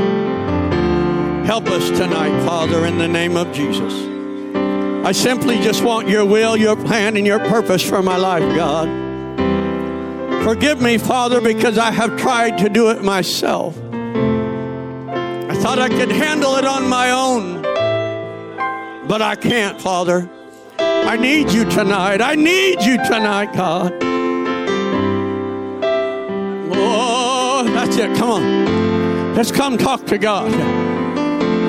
[1.45, 3.93] Help us tonight, Father, in the name of Jesus.
[5.05, 8.87] I simply just want your will, your plan, and your purpose for my life, God.
[10.45, 13.77] Forgive me, Father, because I have tried to do it myself.
[13.83, 17.61] I thought I could handle it on my own,
[19.09, 20.31] but I can't, Father.
[21.07, 22.21] I need you tonight.
[22.21, 23.93] I need you tonight, God.
[26.75, 28.17] Oh, that's it.
[28.17, 29.35] Come on.
[29.35, 30.53] Let's come talk to God.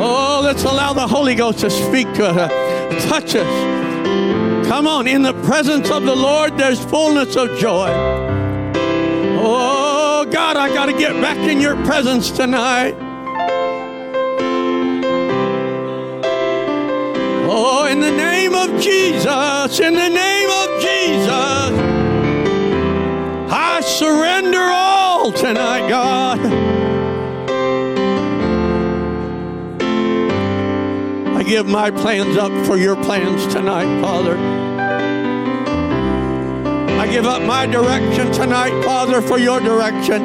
[0.05, 4.67] Oh, let's allow the Holy Ghost to speak to us, touch us.
[4.67, 5.07] Come on.
[5.07, 7.89] In the presence of the Lord, there's fullness of joy.
[9.45, 12.95] Oh, God, I got to get back in your presence tonight.
[17.55, 21.71] Oh, in the name of Jesus, in the name of Jesus,
[23.49, 26.39] I surrender all tonight, God.
[31.37, 34.35] I give my plans up for your plans tonight, Father.
[36.99, 40.23] I give up my direction tonight, Father, for your direction.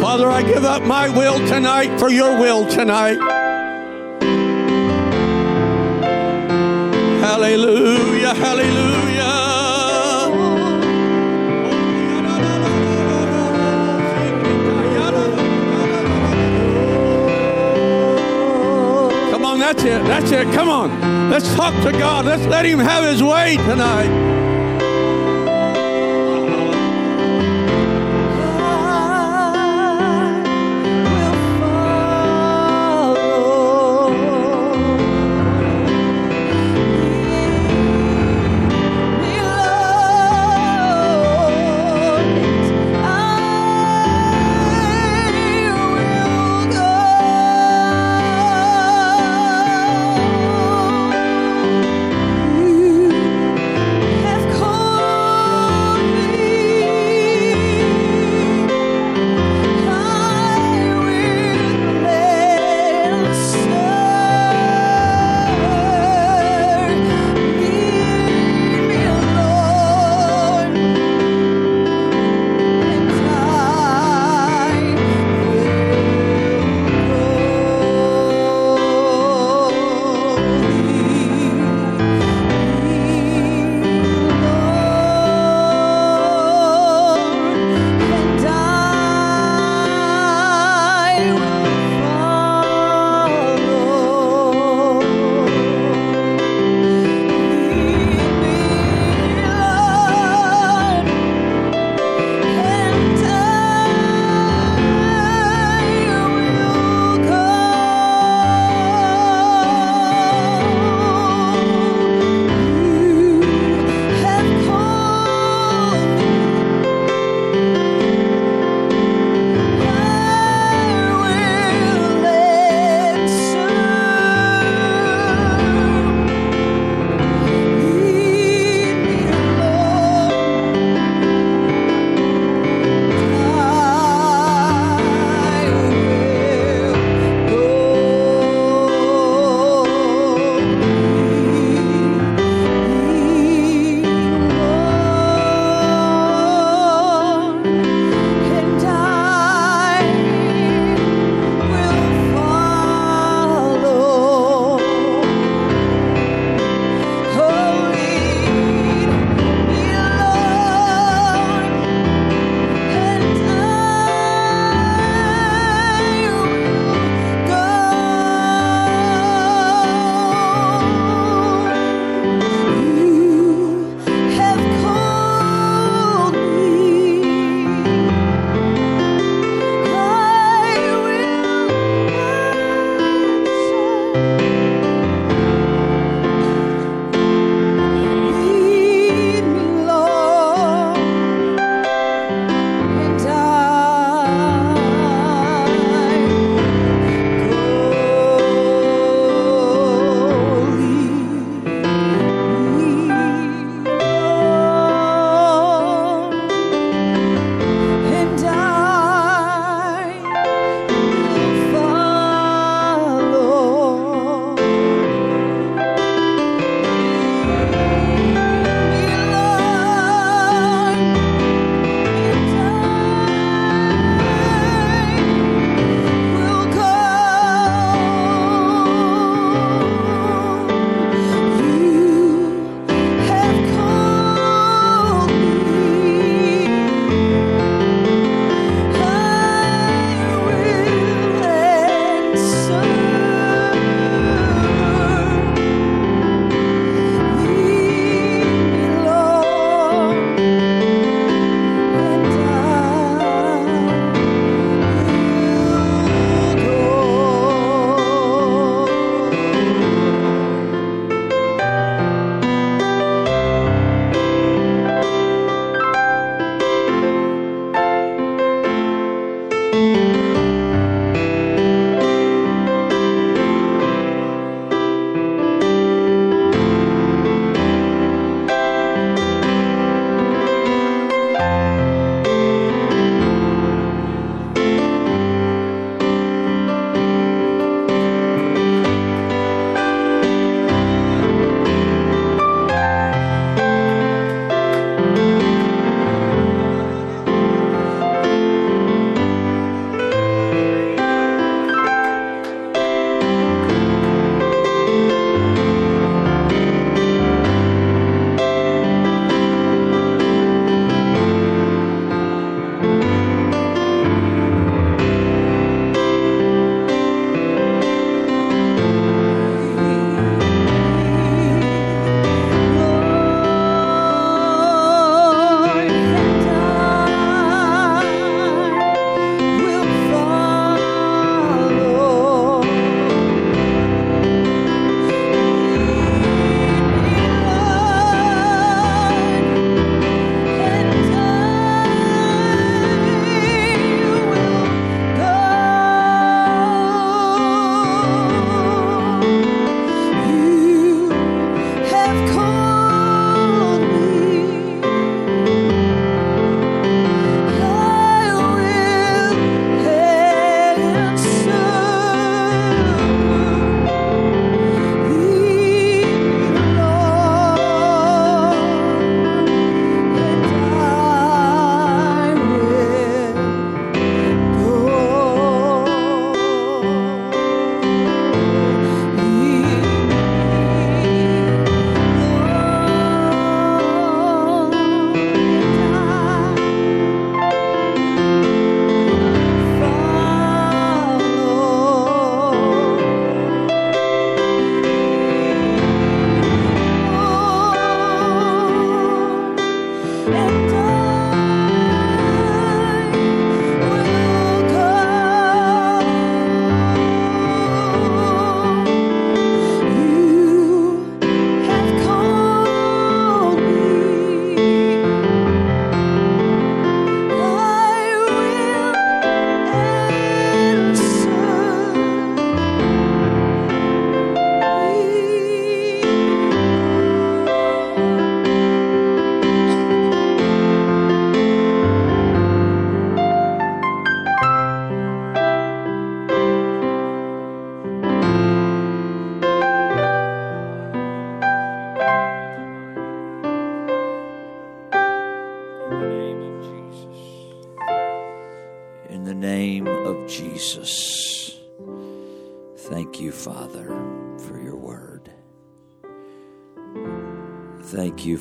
[0.00, 3.35] Father, I give up my will tonight for your will tonight.
[7.36, 9.22] Hallelujah, hallelujah.
[19.30, 21.30] Come on, that's it, that's it, come on.
[21.30, 22.24] Let's talk to God.
[22.24, 24.55] Let's let Him have His way tonight.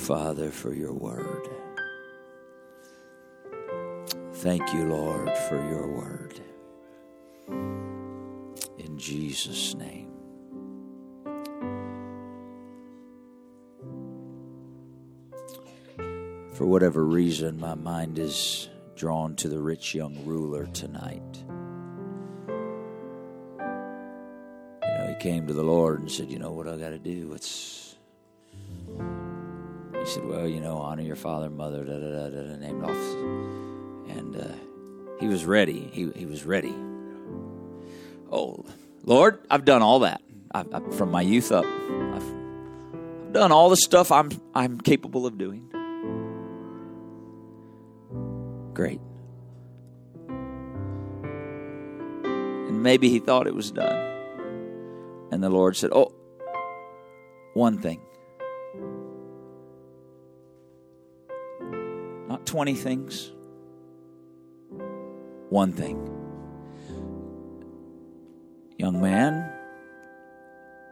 [0.05, 1.49] Father, for your word.
[4.33, 6.39] Thank you, Lord, for your word.
[8.77, 10.11] In Jesus' name.
[16.53, 21.43] For whatever reason, my mind is drawn to the rich young ruler tonight.
[24.83, 26.99] You know, he came to the Lord and said, You know what I got to
[26.99, 27.33] do?
[27.33, 27.84] It's.
[30.05, 32.55] He said, Well, you know, honor your father and mother, da da da da, da
[32.57, 32.95] named off.
[34.15, 34.53] And uh,
[35.19, 35.89] he was ready.
[35.91, 36.75] He, he was ready.
[38.31, 38.63] Oh,
[39.03, 40.21] Lord, I've done all that.
[40.51, 41.65] I've, I've, from my youth up.
[41.65, 45.67] I've, I've done all the stuff I'm, I'm capable of doing.
[48.75, 49.01] Great.
[52.67, 53.97] And maybe he thought it was done.
[55.31, 56.13] And the Lord said, Oh,
[57.55, 58.01] one thing.
[62.55, 63.33] 20 things.
[65.49, 65.97] One thing.
[68.77, 69.51] Young man,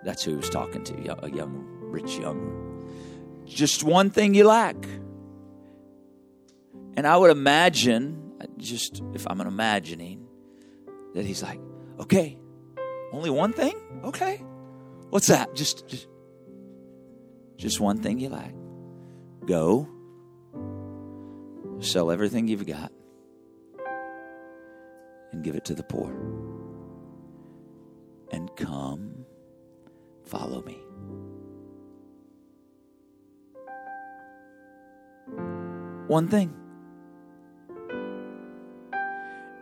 [0.03, 2.83] that's who he was talking to, a young, rich young.
[3.45, 4.75] Just one thing you lack.
[6.97, 10.27] And I would imagine, just if I'm imagining,
[11.13, 11.61] that he's like,
[11.97, 12.37] okay,
[13.13, 13.75] only one thing?
[14.03, 14.43] Okay.
[15.11, 15.55] What's that?
[15.55, 16.07] Just, just,
[17.55, 18.53] just one thing you lack.
[19.45, 19.87] Go,
[21.83, 22.91] sell everything you've got,
[25.31, 26.11] and give it to the poor.
[28.31, 29.25] And come,
[30.25, 30.79] follow me.
[36.07, 36.53] One thing.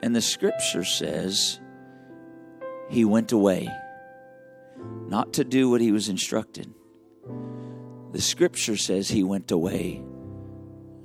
[0.03, 1.59] And the scripture says
[2.89, 3.69] he went away,
[5.07, 6.74] not to do what he was instructed.
[8.11, 10.03] The scripture says he went away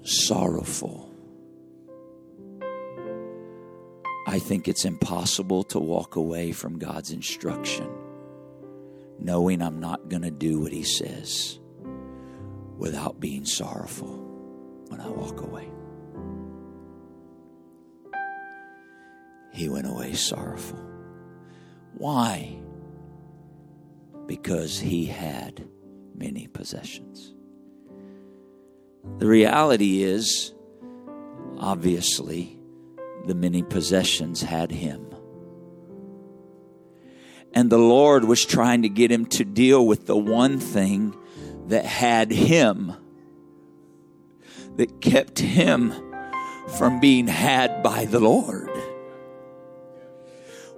[0.07, 1.11] sorrowful.
[4.26, 7.88] I think it's impossible to walk away from God's instruction
[9.18, 11.59] knowing I'm not going to do what he says
[12.76, 14.14] without being sorrowful
[14.88, 15.70] when I walk away.
[19.57, 20.78] he went away sorrowful.
[21.94, 22.59] Why?
[24.26, 25.66] Because he had
[26.14, 27.32] many possessions.
[29.18, 30.52] The reality is,
[31.59, 32.59] obviously,
[33.26, 35.07] the many possessions had him.
[37.52, 41.16] And the Lord was trying to get him to deal with the one thing
[41.68, 42.92] that had him,
[44.76, 45.94] that kept him
[46.76, 48.70] from being had by the Lord.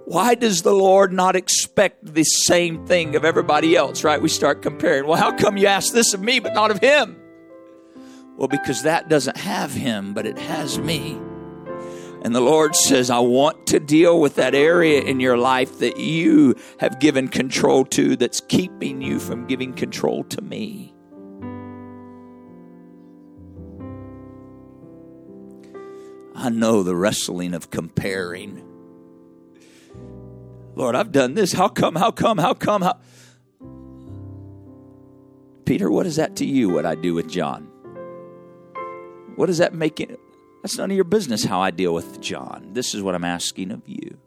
[0.05, 4.19] Why does the Lord not expect the same thing of everybody else, right?
[4.19, 5.05] We start comparing.
[5.05, 7.18] Well, how come you ask this of me but not of him?
[8.39, 11.19] Well, because that doesn't have him, but it has me.
[12.21, 15.97] And the Lord says, I want to deal with that area in your life that
[15.97, 20.93] you have given control to that's keeping you from giving control to me.
[26.33, 28.63] I know the wrestling of comparing.
[30.75, 31.51] Lord, I've done this.
[31.51, 31.95] How come?
[31.95, 32.37] How come?
[32.37, 32.83] How come?
[32.83, 32.99] How?
[35.65, 37.68] Peter, what is that to you, what I do with John?
[39.39, 40.19] What does that make it?
[40.61, 42.71] That's none of your business how I deal with John.
[42.73, 44.17] This is what I'm asking of you.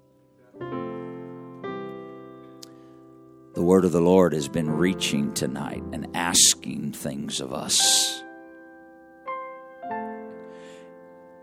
[3.53, 8.23] The word of the Lord has been reaching tonight and asking things of us.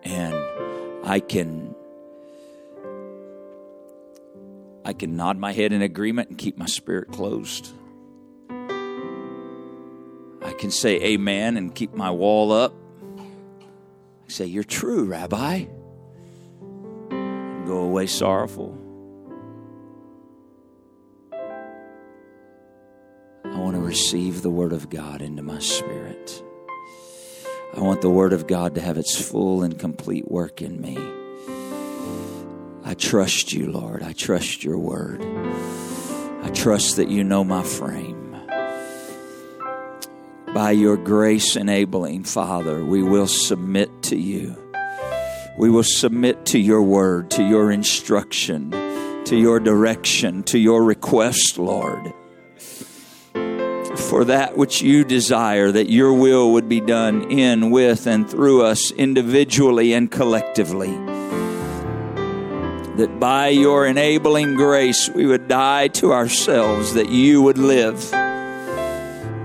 [0.02, 0.34] And
[1.04, 1.76] I can
[4.84, 7.72] I can nod my head in agreement and keep my spirit closed.
[8.50, 12.74] I can say amen and keep my wall up.
[14.30, 15.66] Say, You're true, Rabbi.
[17.10, 18.78] And go away sorrowful.
[23.44, 26.44] I want to receive the Word of God into my spirit.
[27.76, 30.98] I want the Word of God to have its full and complete work in me.
[32.90, 34.02] I trust you, Lord.
[34.04, 35.22] I trust your word.
[36.42, 38.29] I trust that you know my frame.
[40.54, 44.58] By your grace enabling, Father, we will submit to you.
[45.58, 48.72] We will submit to your word, to your instruction,
[49.26, 52.14] to your direction, to your request, Lord.
[53.96, 58.64] For that which you desire, that your will would be done in, with, and through
[58.64, 60.98] us individually and collectively.
[63.00, 68.14] that by your enabling grace we would die to ourselves, that you would live.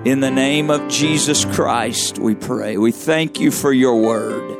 [0.05, 2.77] In the name of Jesus Christ, we pray.
[2.77, 4.59] We thank you for your word.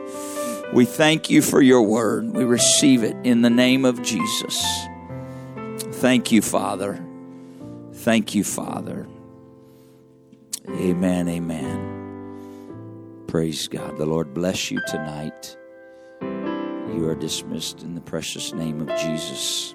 [0.73, 2.33] We thank you for your word.
[2.33, 4.65] We receive it in the name of Jesus.
[6.01, 6.99] Thank you, Father.
[7.93, 9.07] Thank you, Father.
[10.67, 11.29] Amen.
[11.29, 13.25] Amen.
[13.27, 13.99] Praise God.
[13.99, 15.59] The Lord bless you tonight.
[16.23, 19.75] You are dismissed in the precious name of Jesus.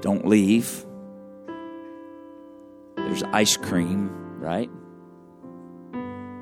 [0.00, 0.84] Don't leave.
[3.08, 4.70] There's ice cream, right?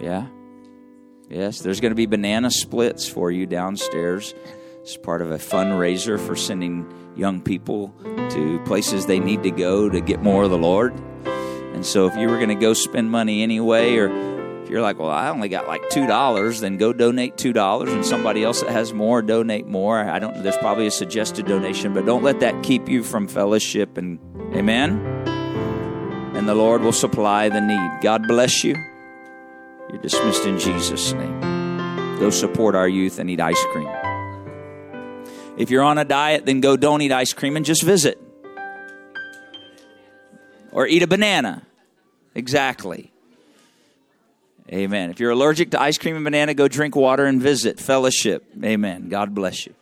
[0.00, 0.26] Yeah?
[1.30, 4.34] Yes, there's going to be banana splits for you downstairs.
[4.82, 7.94] It's part of a fundraiser for sending young people
[8.30, 10.92] to places they need to go to get more of the Lord.
[11.72, 14.08] And so if you were going to go spend money anyway, or
[14.64, 18.42] if you're like, well, I only got like $2, then go donate $2 and somebody
[18.42, 20.00] else that has more, donate more.
[20.00, 23.96] I don't, there's probably a suggested donation, but don't let that keep you from fellowship
[23.96, 24.18] and
[24.52, 25.15] amen
[26.37, 28.03] and the Lord will supply the need.
[28.03, 28.76] God bless you.
[29.89, 31.41] You're dismissed in Jesus' name.
[32.18, 33.89] Go support our youth and eat ice cream.
[35.57, 38.20] If you're on a diet, then go don't eat ice cream and just visit.
[40.72, 41.62] Or eat a banana.
[42.34, 43.12] Exactly.
[44.70, 45.11] Amen.
[45.11, 47.80] If you're allergic to ice cream and banana, go drink water and visit.
[47.80, 48.45] Fellowship.
[48.62, 49.09] Amen.
[49.09, 49.74] God bless you.